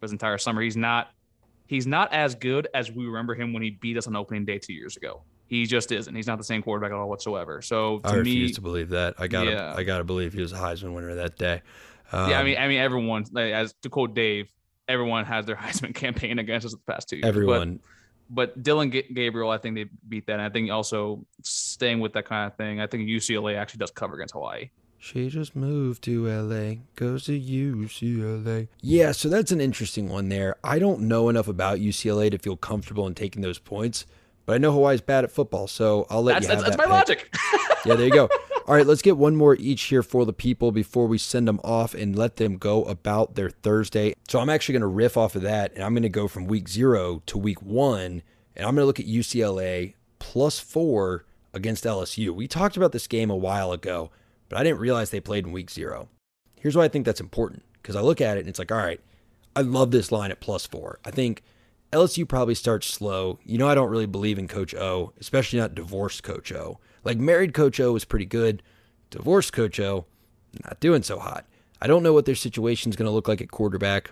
for 0.00 0.06
his 0.06 0.12
entire 0.12 0.38
summer. 0.38 0.62
He's 0.62 0.78
not 0.78 1.10
he's 1.66 1.86
not 1.86 2.10
as 2.14 2.34
good 2.34 2.68
as 2.72 2.90
we 2.90 3.04
remember 3.04 3.34
him 3.34 3.52
when 3.52 3.62
he 3.62 3.70
beat 3.70 3.98
us 3.98 4.06
on 4.06 4.16
opening 4.16 4.46
day 4.46 4.58
two 4.58 4.72
years 4.72 4.96
ago. 4.96 5.24
He 5.46 5.66
just 5.66 5.92
isn't. 5.92 6.14
He's 6.14 6.26
not 6.26 6.38
the 6.38 6.44
same 6.44 6.62
quarterback 6.62 6.92
at 6.92 6.96
all 6.96 7.08
whatsoever. 7.08 7.60
So 7.62 7.98
to 8.00 8.08
I 8.08 8.14
refuse 8.14 8.50
me, 8.50 8.54
to 8.54 8.60
believe 8.60 8.88
that. 8.90 9.14
I 9.18 9.26
gotta, 9.26 9.50
yeah. 9.50 9.74
I 9.76 9.82
gotta 9.82 10.04
believe 10.04 10.32
he 10.32 10.40
was 10.40 10.52
a 10.52 10.56
Heisman 10.56 10.94
winner 10.94 11.14
that 11.16 11.36
day. 11.36 11.62
Um, 12.12 12.30
yeah, 12.30 12.40
I 12.40 12.44
mean, 12.44 12.58
I 12.58 12.68
mean, 12.68 12.80
everyone, 12.80 13.24
like, 13.32 13.52
as 13.52 13.74
to 13.82 13.90
quote 13.90 14.14
Dave, 14.14 14.48
everyone 14.88 15.24
has 15.24 15.46
their 15.46 15.56
Heisman 15.64 15.94
campaign 15.94 16.38
against 16.38 16.66
us 16.66 16.72
the 16.72 16.92
past 16.92 17.08
two 17.08 17.16
years. 17.16 17.26
Everyone. 17.26 17.80
But, 18.30 18.54
but 18.54 18.62
Dillon 18.62 18.90
Gabriel, 18.90 19.50
I 19.50 19.58
think 19.58 19.74
they 19.76 19.86
beat 20.08 20.26
that. 20.26 20.34
And 20.34 20.42
I 20.42 20.48
think 20.48 20.70
also 20.70 21.26
staying 21.42 22.00
with 22.00 22.14
that 22.14 22.24
kind 22.26 22.50
of 22.50 22.56
thing. 22.56 22.80
I 22.80 22.86
think 22.86 23.08
UCLA 23.08 23.56
actually 23.56 23.78
does 23.78 23.90
cover 23.90 24.14
against 24.14 24.32
Hawaii. 24.32 24.70
She 25.04 25.28
just 25.28 25.54
moved 25.54 26.02
to 26.04 26.26
LA, 26.26 26.76
goes 26.96 27.24
to 27.24 27.38
UCLA. 27.38 28.68
Yeah, 28.80 29.12
so 29.12 29.28
that's 29.28 29.52
an 29.52 29.60
interesting 29.60 30.08
one 30.08 30.30
there. 30.30 30.56
I 30.64 30.78
don't 30.78 31.02
know 31.02 31.28
enough 31.28 31.46
about 31.46 31.78
UCLA 31.78 32.30
to 32.30 32.38
feel 32.38 32.56
comfortable 32.56 33.06
in 33.06 33.14
taking 33.14 33.42
those 33.42 33.58
points. 33.58 34.06
But 34.46 34.54
I 34.54 34.58
know 34.58 34.72
Hawaii's 34.72 35.00
bad 35.00 35.24
at 35.24 35.30
football, 35.30 35.66
so 35.66 36.06
I'll 36.10 36.22
let 36.22 36.34
that's, 36.34 36.44
you 36.44 36.50
have 36.50 36.64
that's, 36.64 36.76
that. 36.76 36.78
That's 36.78 36.88
my 36.88 36.94
logic. 36.94 37.34
yeah, 37.86 37.94
there 37.94 38.06
you 38.06 38.12
go. 38.12 38.28
All 38.66 38.74
right, 38.74 38.86
let's 38.86 39.02
get 39.02 39.16
one 39.16 39.36
more 39.36 39.54
each 39.56 39.82
here 39.84 40.02
for 40.02 40.24
the 40.24 40.32
people 40.32 40.72
before 40.72 41.06
we 41.06 41.18
send 41.18 41.46
them 41.46 41.60
off 41.62 41.92
and 41.94 42.16
let 42.16 42.36
them 42.36 42.56
go 42.56 42.84
about 42.84 43.34
their 43.34 43.50
Thursday. 43.50 44.14
So 44.28 44.38
I'm 44.40 44.48
actually 44.48 44.74
going 44.74 44.80
to 44.82 44.86
riff 44.86 45.16
off 45.16 45.36
of 45.36 45.42
that, 45.42 45.74
and 45.74 45.82
I'm 45.82 45.92
going 45.92 46.02
to 46.02 46.08
go 46.08 46.28
from 46.28 46.46
week 46.46 46.68
zero 46.68 47.22
to 47.26 47.38
week 47.38 47.60
one, 47.60 48.22
and 48.56 48.66
I'm 48.66 48.74
going 48.74 48.82
to 48.82 48.86
look 48.86 49.00
at 49.00 49.06
UCLA 49.06 49.94
plus 50.18 50.58
four 50.58 51.26
against 51.52 51.84
LSU. 51.84 52.30
We 52.30 52.48
talked 52.48 52.76
about 52.76 52.92
this 52.92 53.06
game 53.06 53.30
a 53.30 53.36
while 53.36 53.72
ago, 53.72 54.10
but 54.48 54.58
I 54.58 54.62
didn't 54.62 54.80
realize 54.80 55.10
they 55.10 55.20
played 55.20 55.44
in 55.44 55.52
week 55.52 55.70
zero. 55.70 56.08
Here's 56.58 56.76
why 56.76 56.84
I 56.84 56.88
think 56.88 57.04
that's 57.04 57.20
important 57.20 57.62
because 57.82 57.96
I 57.96 58.00
look 58.00 58.22
at 58.22 58.38
it 58.38 58.40
and 58.40 58.48
it's 58.48 58.58
like, 58.58 58.72
all 58.72 58.78
right, 58.78 59.00
I 59.54 59.60
love 59.60 59.90
this 59.90 60.10
line 60.10 60.30
at 60.30 60.40
plus 60.40 60.66
four. 60.66 60.98
I 61.04 61.10
think 61.10 61.42
LSU 61.94 62.26
probably 62.26 62.56
starts 62.56 62.88
slow. 62.88 63.38
You 63.44 63.56
know, 63.56 63.68
I 63.68 63.76
don't 63.76 63.88
really 63.88 64.06
believe 64.06 64.36
in 64.36 64.48
Coach 64.48 64.74
O, 64.74 65.12
especially 65.20 65.60
not 65.60 65.76
divorced 65.76 66.24
Coach 66.24 66.50
O. 66.50 66.80
Like 67.04 67.18
married 67.18 67.54
Coach 67.54 67.78
O 67.78 67.92
was 67.92 68.04
pretty 68.04 68.26
good. 68.26 68.64
Divorced 69.10 69.52
Coach 69.52 69.78
O, 69.78 70.04
not 70.64 70.80
doing 70.80 71.04
so 71.04 71.20
hot. 71.20 71.46
I 71.80 71.86
don't 71.86 72.02
know 72.02 72.12
what 72.12 72.24
their 72.24 72.34
situation 72.34 72.90
is 72.90 72.96
going 72.96 73.06
to 73.06 73.12
look 73.12 73.28
like 73.28 73.40
at 73.40 73.52
quarterback. 73.52 74.10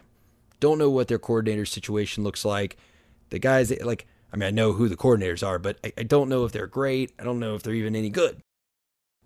Don't 0.60 0.78
know 0.78 0.90
what 0.90 1.08
their 1.08 1.18
coordinator 1.18 1.66
situation 1.66 2.22
looks 2.22 2.44
like. 2.44 2.76
The 3.30 3.40
guys, 3.40 3.72
like, 3.82 4.06
I 4.32 4.36
mean, 4.36 4.46
I 4.46 4.50
know 4.52 4.72
who 4.72 4.88
the 4.88 4.96
coordinators 4.96 5.44
are, 5.44 5.58
but 5.58 5.78
I, 5.82 5.92
I 5.98 6.02
don't 6.04 6.28
know 6.28 6.44
if 6.44 6.52
they're 6.52 6.68
great. 6.68 7.12
I 7.18 7.24
don't 7.24 7.40
know 7.40 7.56
if 7.56 7.64
they're 7.64 7.74
even 7.74 7.96
any 7.96 8.10
good. 8.10 8.40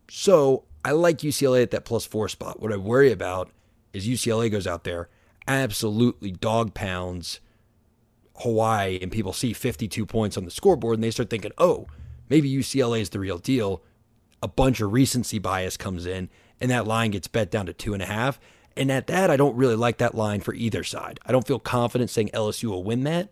So 0.08 0.64
I 0.82 0.92
like 0.92 1.18
UCLA 1.18 1.62
at 1.62 1.72
that 1.72 1.84
plus 1.84 2.06
four 2.06 2.26
spot. 2.30 2.60
What 2.60 2.72
I 2.72 2.78
worry 2.78 3.12
about 3.12 3.50
is 3.92 4.08
UCLA 4.08 4.50
goes 4.50 4.66
out 4.66 4.84
there, 4.84 5.10
absolutely 5.46 6.30
dog 6.30 6.72
pounds 6.72 7.40
Hawaii, 8.40 8.98
and 9.00 9.10
people 9.10 9.32
see 9.32 9.52
52 9.52 10.04
points 10.06 10.36
on 10.36 10.44
the 10.44 10.50
scoreboard 10.50 10.96
and 10.96 11.04
they 11.04 11.10
start 11.10 11.30
thinking, 11.30 11.52
oh, 11.58 11.86
maybe 12.28 12.50
UCLA 12.50 13.00
is 13.00 13.10
the 13.10 13.20
real 13.20 13.38
deal. 13.38 13.82
A 14.42 14.48
bunch 14.48 14.80
of 14.80 14.92
recency 14.92 15.38
bias 15.38 15.76
comes 15.76 16.06
in, 16.06 16.28
and 16.60 16.70
that 16.70 16.86
line 16.86 17.10
gets 17.10 17.28
bet 17.28 17.50
down 17.50 17.66
to 17.66 17.72
two 17.72 17.94
and 17.94 18.02
a 18.02 18.06
half. 18.06 18.38
And 18.76 18.92
at 18.92 19.06
that, 19.06 19.30
I 19.30 19.36
don't 19.36 19.56
really 19.56 19.74
like 19.74 19.98
that 19.98 20.14
line 20.14 20.40
for 20.40 20.52
either 20.52 20.84
side. 20.84 21.18
I 21.24 21.32
don't 21.32 21.46
feel 21.46 21.58
confident 21.58 22.10
saying 22.10 22.30
LSU 22.34 22.64
will 22.64 22.84
win 22.84 23.04
that, 23.04 23.30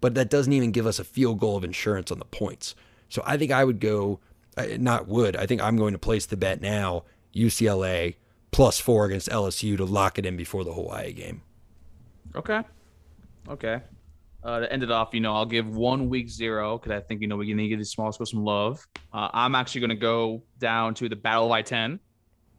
but 0.00 0.14
that 0.14 0.30
doesn't 0.30 0.52
even 0.52 0.72
give 0.72 0.86
us 0.86 0.98
a 0.98 1.04
field 1.04 1.38
goal 1.38 1.56
of 1.56 1.64
insurance 1.64 2.10
on 2.10 2.18
the 2.18 2.24
points. 2.24 2.74
So 3.10 3.22
I 3.26 3.36
think 3.36 3.52
I 3.52 3.64
would 3.64 3.80
go, 3.80 4.20
uh, 4.56 4.66
not 4.78 5.06
would, 5.06 5.36
I 5.36 5.44
think 5.46 5.60
I'm 5.60 5.76
going 5.76 5.92
to 5.92 5.98
place 5.98 6.24
the 6.24 6.36
bet 6.36 6.62
now 6.62 7.04
UCLA 7.34 8.14
plus 8.52 8.80
four 8.80 9.04
against 9.04 9.28
LSU 9.28 9.76
to 9.76 9.84
lock 9.84 10.18
it 10.18 10.24
in 10.24 10.36
before 10.36 10.64
the 10.64 10.72
Hawaii 10.72 11.12
game. 11.12 11.42
Okay. 12.34 12.62
Okay. 13.48 13.82
Uh, 14.42 14.60
to 14.60 14.72
end 14.72 14.82
it 14.82 14.90
off, 14.90 15.10
you 15.12 15.20
know, 15.20 15.34
I'll 15.34 15.44
give 15.44 15.76
one 15.76 16.08
week 16.08 16.30
zero 16.30 16.78
because 16.78 16.92
I 16.92 17.00
think, 17.00 17.20
you 17.20 17.26
know, 17.26 17.36
we 17.36 17.52
need 17.52 17.64
to 17.64 17.68
give 17.68 17.78
these 17.78 17.90
small 17.90 18.10
schools 18.10 18.30
some 18.30 18.42
love. 18.42 18.86
Uh, 19.12 19.28
I'm 19.34 19.54
actually 19.54 19.82
going 19.82 19.90
to 19.90 19.96
go 19.96 20.42
down 20.58 20.94
to 20.94 21.10
the 21.10 21.16
Battle 21.16 21.46
of 21.46 21.52
I-10. 21.52 21.98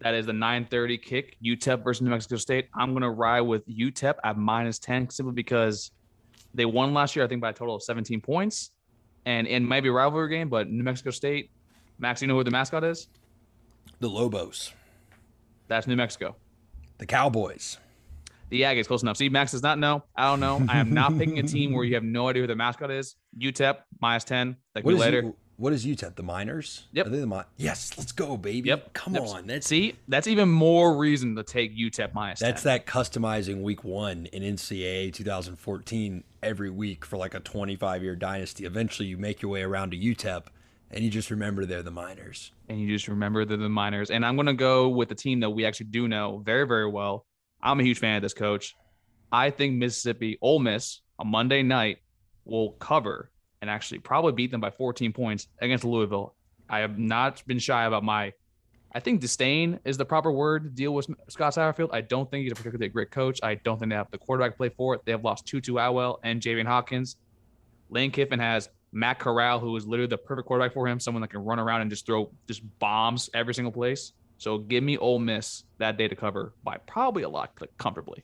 That 0.01 0.15
is 0.15 0.25
the 0.25 0.31
9:30 0.31 1.01
kick, 1.01 1.37
UTEP 1.43 1.83
versus 1.83 2.01
New 2.01 2.09
Mexico 2.09 2.35
State. 2.35 2.69
I'm 2.75 2.91
going 2.91 3.03
to 3.03 3.11
ride 3.11 3.41
with 3.41 3.67
UTEP 3.67 4.15
at 4.23 4.37
minus 4.37 4.79
10 4.79 5.09
simply 5.09 5.33
because 5.33 5.91
they 6.53 6.65
won 6.65 6.93
last 6.93 7.15
year, 7.15 7.23
I 7.23 7.27
think, 7.27 7.41
by 7.41 7.49
a 7.49 7.53
total 7.53 7.75
of 7.75 7.83
17 7.83 8.19
points. 8.19 8.71
And 9.25 9.47
it 9.47 9.59
might 9.61 9.81
be 9.81 9.89
a 9.89 9.91
rivalry 9.91 10.29
game, 10.29 10.49
but 10.49 10.69
New 10.69 10.83
Mexico 10.83 11.11
State, 11.11 11.51
Max, 11.99 12.21
you 12.21 12.27
know 12.27 12.35
who 12.35 12.43
the 12.43 12.51
mascot 12.51 12.83
is? 12.83 13.07
The 13.99 14.09
Lobos. 14.09 14.73
That's 15.67 15.85
New 15.85 15.95
Mexico. 15.95 16.35
The 16.97 17.05
Cowboys. 17.05 17.77
The 18.51 18.61
Aggies, 18.61 18.85
close 18.85 19.01
enough. 19.01 19.17
See, 19.17 19.29
Max 19.29 19.51
does 19.53 19.63
not 19.63 19.79
know. 19.79 20.03
I 20.15 20.25
don't 20.29 20.39
know. 20.41 20.63
I 20.69 20.77
am 20.79 20.93
not 20.93 21.17
picking 21.17 21.39
a 21.39 21.43
team 21.43 21.73
where 21.73 21.83
you 21.85 21.95
have 21.95 22.03
no 22.03 22.27
idea 22.27 22.43
who 22.43 22.47
the 22.47 22.55
mascot 22.55 22.91
is. 22.91 23.15
UTEP 23.39 23.77
minus 24.01 24.23
10. 24.25 24.57
Like 24.75 24.83
What 24.85 24.93
is, 24.95 24.99
later. 24.99 25.33
What 25.55 25.73
is 25.73 25.85
UTEP? 25.85 26.15
The 26.15 26.23
Miners? 26.23 26.85
Yep. 26.91 27.05
Are 27.05 27.09
they 27.09 27.19
the 27.19 27.27
Mi- 27.27 27.41
yes, 27.57 27.97
let's 27.97 28.11
go, 28.11 28.35
baby. 28.35 28.67
Yep. 28.69 28.93
Come 28.93 29.13
Yep. 29.15 29.23
on. 29.23 29.47
That's 29.47 29.67
See, 29.67 29.95
that's 30.07 30.27
even 30.27 30.49
more 30.49 30.97
reason 30.97 31.35
to 31.37 31.43
take 31.43 31.77
UTEP 31.77 32.13
minus. 32.13 32.39
That's 32.39 32.63
10. 32.63 32.71
that 32.73 32.85
customizing 32.85 33.61
week 33.61 33.83
one 33.83 34.25
in 34.27 34.43
NCAA 34.43 35.13
2014 35.13 36.23
every 36.43 36.69
week 36.69 37.05
for 37.05 37.17
like 37.17 37.33
a 37.33 37.39
25 37.39 38.03
year 38.03 38.15
dynasty. 38.15 38.65
Eventually, 38.65 39.07
you 39.07 39.17
make 39.17 39.41
your 39.41 39.51
way 39.51 39.61
around 39.61 39.91
to 39.91 39.97
UTEP 39.97 40.43
and 40.89 41.03
you 41.05 41.09
just 41.09 41.31
remember 41.31 41.65
they're 41.65 41.83
the 41.83 41.91
Miners. 41.91 42.51
and 42.67 42.79
you 42.81 42.87
just 42.89 43.07
remember 43.07 43.45
they're 43.45 43.55
the 43.57 43.69
miners. 43.69 44.09
And 44.11 44.25
I'm 44.25 44.35
gonna 44.35 44.53
go 44.53 44.89
with 44.89 45.07
the 45.09 45.15
team 45.15 45.39
that 45.41 45.49
we 45.51 45.65
actually 45.65 45.87
do 45.87 46.07
know 46.07 46.41
very, 46.45 46.65
very 46.67 46.89
well. 46.89 47.25
I'm 47.63 47.79
a 47.79 47.83
huge 47.83 47.99
fan 47.99 48.17
of 48.17 48.21
this 48.21 48.33
coach. 48.33 48.75
I 49.31 49.49
think 49.49 49.75
Mississippi 49.75 50.37
Ole 50.41 50.59
Miss 50.59 51.01
on 51.19 51.27
Monday 51.27 51.63
night 51.63 51.99
will 52.43 52.71
cover 52.73 53.31
and 53.61 53.69
actually 53.69 53.99
probably 53.99 54.33
beat 54.33 54.51
them 54.51 54.61
by 54.61 54.71
14 54.71 55.13
points 55.13 55.47
against 55.61 55.83
Louisville. 55.83 56.35
I 56.69 56.79
have 56.79 56.97
not 56.97 57.45
been 57.45 57.59
shy 57.59 57.85
about 57.85 58.03
my. 58.03 58.33
I 58.93 58.99
think 58.99 59.21
disdain 59.21 59.79
is 59.85 59.97
the 59.97 60.05
proper 60.05 60.31
word 60.31 60.63
to 60.63 60.69
deal 60.69 60.93
with 60.93 61.07
Scott 61.29 61.53
Satterfield. 61.53 61.89
I 61.93 62.01
don't 62.01 62.29
think 62.29 62.43
he's 62.43 62.51
a 62.51 62.55
particularly 62.55 62.89
great 62.89 63.11
coach. 63.11 63.39
I 63.41 63.55
don't 63.55 63.79
think 63.79 63.89
they 63.89 63.95
have 63.95 64.11
the 64.11 64.17
quarterback 64.17 64.57
play 64.57 64.69
for 64.69 64.95
it. 64.95 65.01
They 65.05 65.11
have 65.11 65.23
lost 65.23 65.45
Tutu 65.45 65.77
Atwell 65.77 66.19
and 66.23 66.41
Javian 66.41 66.65
Hawkins. 66.65 67.15
Lane 67.89 68.11
Kiffin 68.11 68.39
has 68.39 68.69
Matt 68.91 69.19
Corral, 69.19 69.59
who 69.59 69.75
is 69.77 69.85
literally 69.85 70.09
the 70.09 70.17
perfect 70.17 70.47
quarterback 70.47 70.73
for 70.73 70.87
him, 70.87 70.99
someone 70.99 71.21
that 71.21 71.29
can 71.29 71.43
run 71.45 71.59
around 71.59 71.81
and 71.81 71.89
just 71.89 72.05
throw 72.05 72.31
just 72.47 72.63
bombs 72.79 73.29
every 73.33 73.53
single 73.53 73.71
place. 73.71 74.11
So 74.41 74.57
give 74.57 74.83
me 74.83 74.97
Ole 74.97 75.19
Miss 75.19 75.65
that 75.77 75.97
day 75.97 76.07
to 76.07 76.15
cover 76.15 76.55
by 76.63 76.77
probably 76.87 77.21
a 77.21 77.29
lot, 77.29 77.51
like 77.61 77.77
comfortably. 77.77 78.23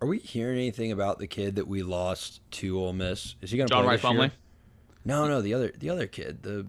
Are 0.00 0.06
we 0.06 0.20
hearing 0.20 0.58
anything 0.58 0.92
about 0.92 1.18
the 1.18 1.26
kid 1.26 1.56
that 1.56 1.66
we 1.66 1.82
lost 1.82 2.40
to 2.52 2.78
Ole 2.78 2.92
Miss? 2.92 3.34
Is 3.40 3.50
he 3.50 3.56
going 3.56 3.66
to 3.66 3.74
John 3.74 3.82
play 3.82 3.94
Wright 3.94 4.00
this 4.00 4.10
year? 4.12 4.20
Plumlee? 4.20 4.30
No, 5.04 5.26
no, 5.26 5.42
the 5.42 5.52
other 5.52 5.72
the 5.76 5.90
other 5.90 6.06
kid, 6.06 6.44
the 6.44 6.68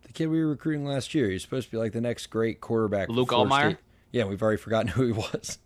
the 0.00 0.12
kid 0.14 0.28
we 0.28 0.42
were 0.42 0.48
recruiting 0.48 0.86
last 0.86 1.14
year. 1.14 1.28
He's 1.28 1.42
supposed 1.42 1.66
to 1.66 1.72
be 1.72 1.76
like 1.76 1.92
the 1.92 2.00
next 2.00 2.28
great 2.28 2.62
quarterback. 2.62 3.10
Luke 3.10 3.28
Florida 3.28 3.54
State. 3.54 3.76
Yeah, 4.12 4.24
we've 4.24 4.40
already 4.40 4.56
forgotten 4.56 4.88
who 4.88 5.04
he 5.04 5.12
was. 5.12 5.58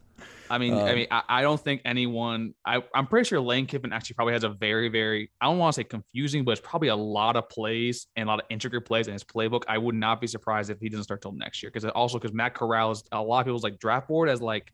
I 0.50 0.58
mean, 0.58 0.74
I 0.74 0.90
Um, 0.90 0.94
mean, 0.96 1.06
I, 1.10 1.22
I 1.28 1.42
don't 1.42 1.60
think 1.60 1.82
anyone. 1.84 2.54
I, 2.64 2.82
I'm 2.94 3.06
pretty 3.06 3.28
sure 3.28 3.40
Lane 3.40 3.66
Kiffin 3.66 3.92
actually 3.92 4.14
probably 4.14 4.34
has 4.34 4.44
a 4.44 4.50
very, 4.50 4.88
very. 4.88 5.30
I 5.40 5.46
don't 5.46 5.58
want 5.58 5.74
to 5.74 5.80
say 5.80 5.84
confusing, 5.84 6.44
but 6.44 6.52
it's 6.52 6.60
probably 6.60 6.88
a 6.88 6.96
lot 6.96 7.36
of 7.36 7.48
plays 7.48 8.06
and 8.16 8.28
a 8.28 8.30
lot 8.32 8.40
of 8.40 8.46
intricate 8.50 8.84
plays 8.84 9.06
in 9.06 9.12
his 9.12 9.24
playbook. 9.24 9.62
I 9.68 9.78
would 9.78 9.94
not 9.94 10.20
be 10.20 10.26
surprised 10.26 10.70
if 10.70 10.78
he 10.80 10.88
doesn't 10.88 11.04
start 11.04 11.22
till 11.22 11.32
next 11.32 11.62
year 11.62 11.70
because 11.72 11.84
also 11.90 12.18
because 12.18 12.32
Matt 12.32 12.54
Corral 12.54 12.90
is 12.92 13.02
a 13.12 13.20
lot 13.20 13.40
of 13.40 13.46
people's 13.46 13.64
like 13.64 13.78
draft 13.78 14.08
board 14.08 14.28
as 14.28 14.40
like 14.40 14.72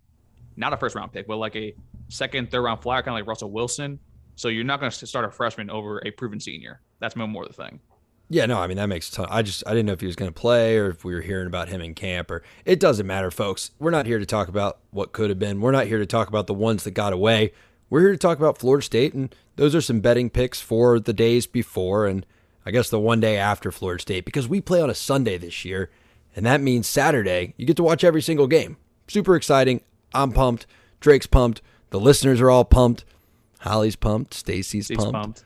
not 0.56 0.72
a 0.72 0.76
first 0.76 0.94
round 0.94 1.12
pick, 1.12 1.26
but 1.26 1.36
like 1.36 1.56
a 1.56 1.74
second, 2.08 2.50
third 2.50 2.62
round 2.62 2.82
flyer, 2.82 3.02
kind 3.02 3.16
of 3.16 3.20
like 3.20 3.26
Russell 3.26 3.50
Wilson. 3.50 3.98
So 4.34 4.48
you're 4.48 4.64
not 4.64 4.80
going 4.80 4.90
to 4.90 5.06
start 5.06 5.24
a 5.24 5.30
freshman 5.30 5.70
over 5.70 6.02
a 6.04 6.10
proven 6.10 6.40
senior. 6.40 6.80
That's 7.00 7.16
more 7.16 7.46
the 7.46 7.52
thing. 7.52 7.80
Yeah, 8.28 8.46
no, 8.46 8.58
I 8.58 8.66
mean 8.66 8.78
that 8.78 8.86
makes 8.86 9.08
a 9.10 9.12
ton. 9.12 9.26
I 9.30 9.42
just 9.42 9.62
I 9.66 9.70
didn't 9.70 9.86
know 9.86 9.92
if 9.92 10.00
he 10.00 10.06
was 10.06 10.16
going 10.16 10.30
to 10.32 10.40
play 10.40 10.78
or 10.78 10.88
if 10.88 11.04
we 11.04 11.14
were 11.14 11.20
hearing 11.20 11.46
about 11.46 11.68
him 11.68 11.80
in 11.82 11.94
camp 11.94 12.30
or 12.30 12.42
it 12.64 12.80
doesn't 12.80 13.06
matter, 13.06 13.30
folks. 13.30 13.72
We're 13.78 13.90
not 13.90 14.06
here 14.06 14.18
to 14.18 14.26
talk 14.26 14.48
about 14.48 14.78
what 14.90 15.12
could 15.12 15.28
have 15.28 15.38
been. 15.38 15.60
We're 15.60 15.70
not 15.70 15.86
here 15.86 15.98
to 15.98 16.06
talk 16.06 16.28
about 16.28 16.46
the 16.46 16.54
ones 16.54 16.84
that 16.84 16.92
got 16.92 17.12
away. 17.12 17.52
We're 17.90 18.00
here 18.00 18.12
to 18.12 18.18
talk 18.18 18.38
about 18.38 18.56
Florida 18.56 18.82
State, 18.82 19.12
and 19.12 19.34
those 19.56 19.74
are 19.74 19.82
some 19.82 20.00
betting 20.00 20.30
picks 20.30 20.60
for 20.62 20.98
the 20.98 21.12
days 21.12 21.46
before 21.46 22.06
and 22.06 22.24
I 22.64 22.70
guess 22.70 22.88
the 22.88 22.98
one 22.98 23.20
day 23.20 23.36
after 23.36 23.70
Florida 23.70 24.00
State 24.00 24.24
because 24.24 24.48
we 24.48 24.60
play 24.60 24.80
on 24.80 24.88
a 24.88 24.94
Sunday 24.94 25.36
this 25.36 25.64
year, 25.64 25.90
and 26.34 26.46
that 26.46 26.60
means 26.60 26.86
Saturday 26.86 27.54
you 27.56 27.66
get 27.66 27.76
to 27.76 27.82
watch 27.82 28.04
every 28.04 28.22
single 28.22 28.46
game. 28.46 28.76
Super 29.08 29.36
exciting. 29.36 29.82
I'm 30.14 30.32
pumped. 30.32 30.66
Drake's 31.00 31.26
pumped. 31.26 31.60
The 31.90 32.00
listeners 32.00 32.40
are 32.40 32.50
all 32.50 32.64
pumped. 32.64 33.04
Holly's 33.60 33.96
pumped. 33.96 34.34
Stacy's 34.34 34.88
pumped. 34.88 35.12
pumped. 35.12 35.44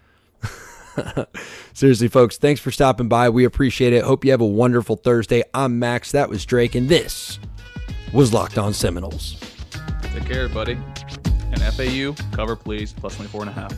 Seriously, 1.73 2.09
folks, 2.09 2.39
thanks 2.39 2.61
for 2.61 2.71
stopping 2.71 3.09
by. 3.09 3.29
We 3.29 3.45
appreciate 3.45 3.93
it. 3.93 4.05
Hope 4.05 4.25
you 4.25 4.31
have 4.31 4.41
a 4.41 4.47
wonderful 4.47 4.97
Thursday. 4.97 5.43
I'm 5.55 5.79
Max. 5.79 6.13
That 6.13 6.29
was 6.29 6.45
Drake, 6.45 6.75
and 6.75 6.89
this 6.89 7.39
was 8.13 8.33
Locked 8.33 8.59
On 8.59 8.73
Seminoles. 8.73 9.37
Take 10.03 10.25
care, 10.27 10.49
buddy. 10.49 10.79
And 11.53 11.61
FAU 11.63 12.15
cover 12.33 12.57
please 12.57 12.93
plus 12.93 13.15
24 13.17 13.43
and 13.43 13.51
a 13.51 13.53
half. 13.53 13.73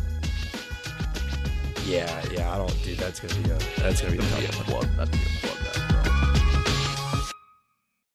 Yeah, 1.86 2.22
yeah, 2.30 2.52
I 2.52 2.58
don't, 2.58 2.82
dude. 2.82 2.98
That's 2.98 3.18
gonna 3.20 3.34
be 3.42 3.50
a 3.50 3.58
that's 3.80 4.00
gonna 4.02 4.12
be 4.12 4.18
a 4.18 4.22
That's 4.22 4.56
tough 4.56 4.68
one. 4.72 4.84
a 4.84 4.86
plug. 4.86 4.96
That's 4.96 5.10
gonna 5.10 5.22
be 5.22 5.48
a 5.48 5.72
plug. 5.72 5.87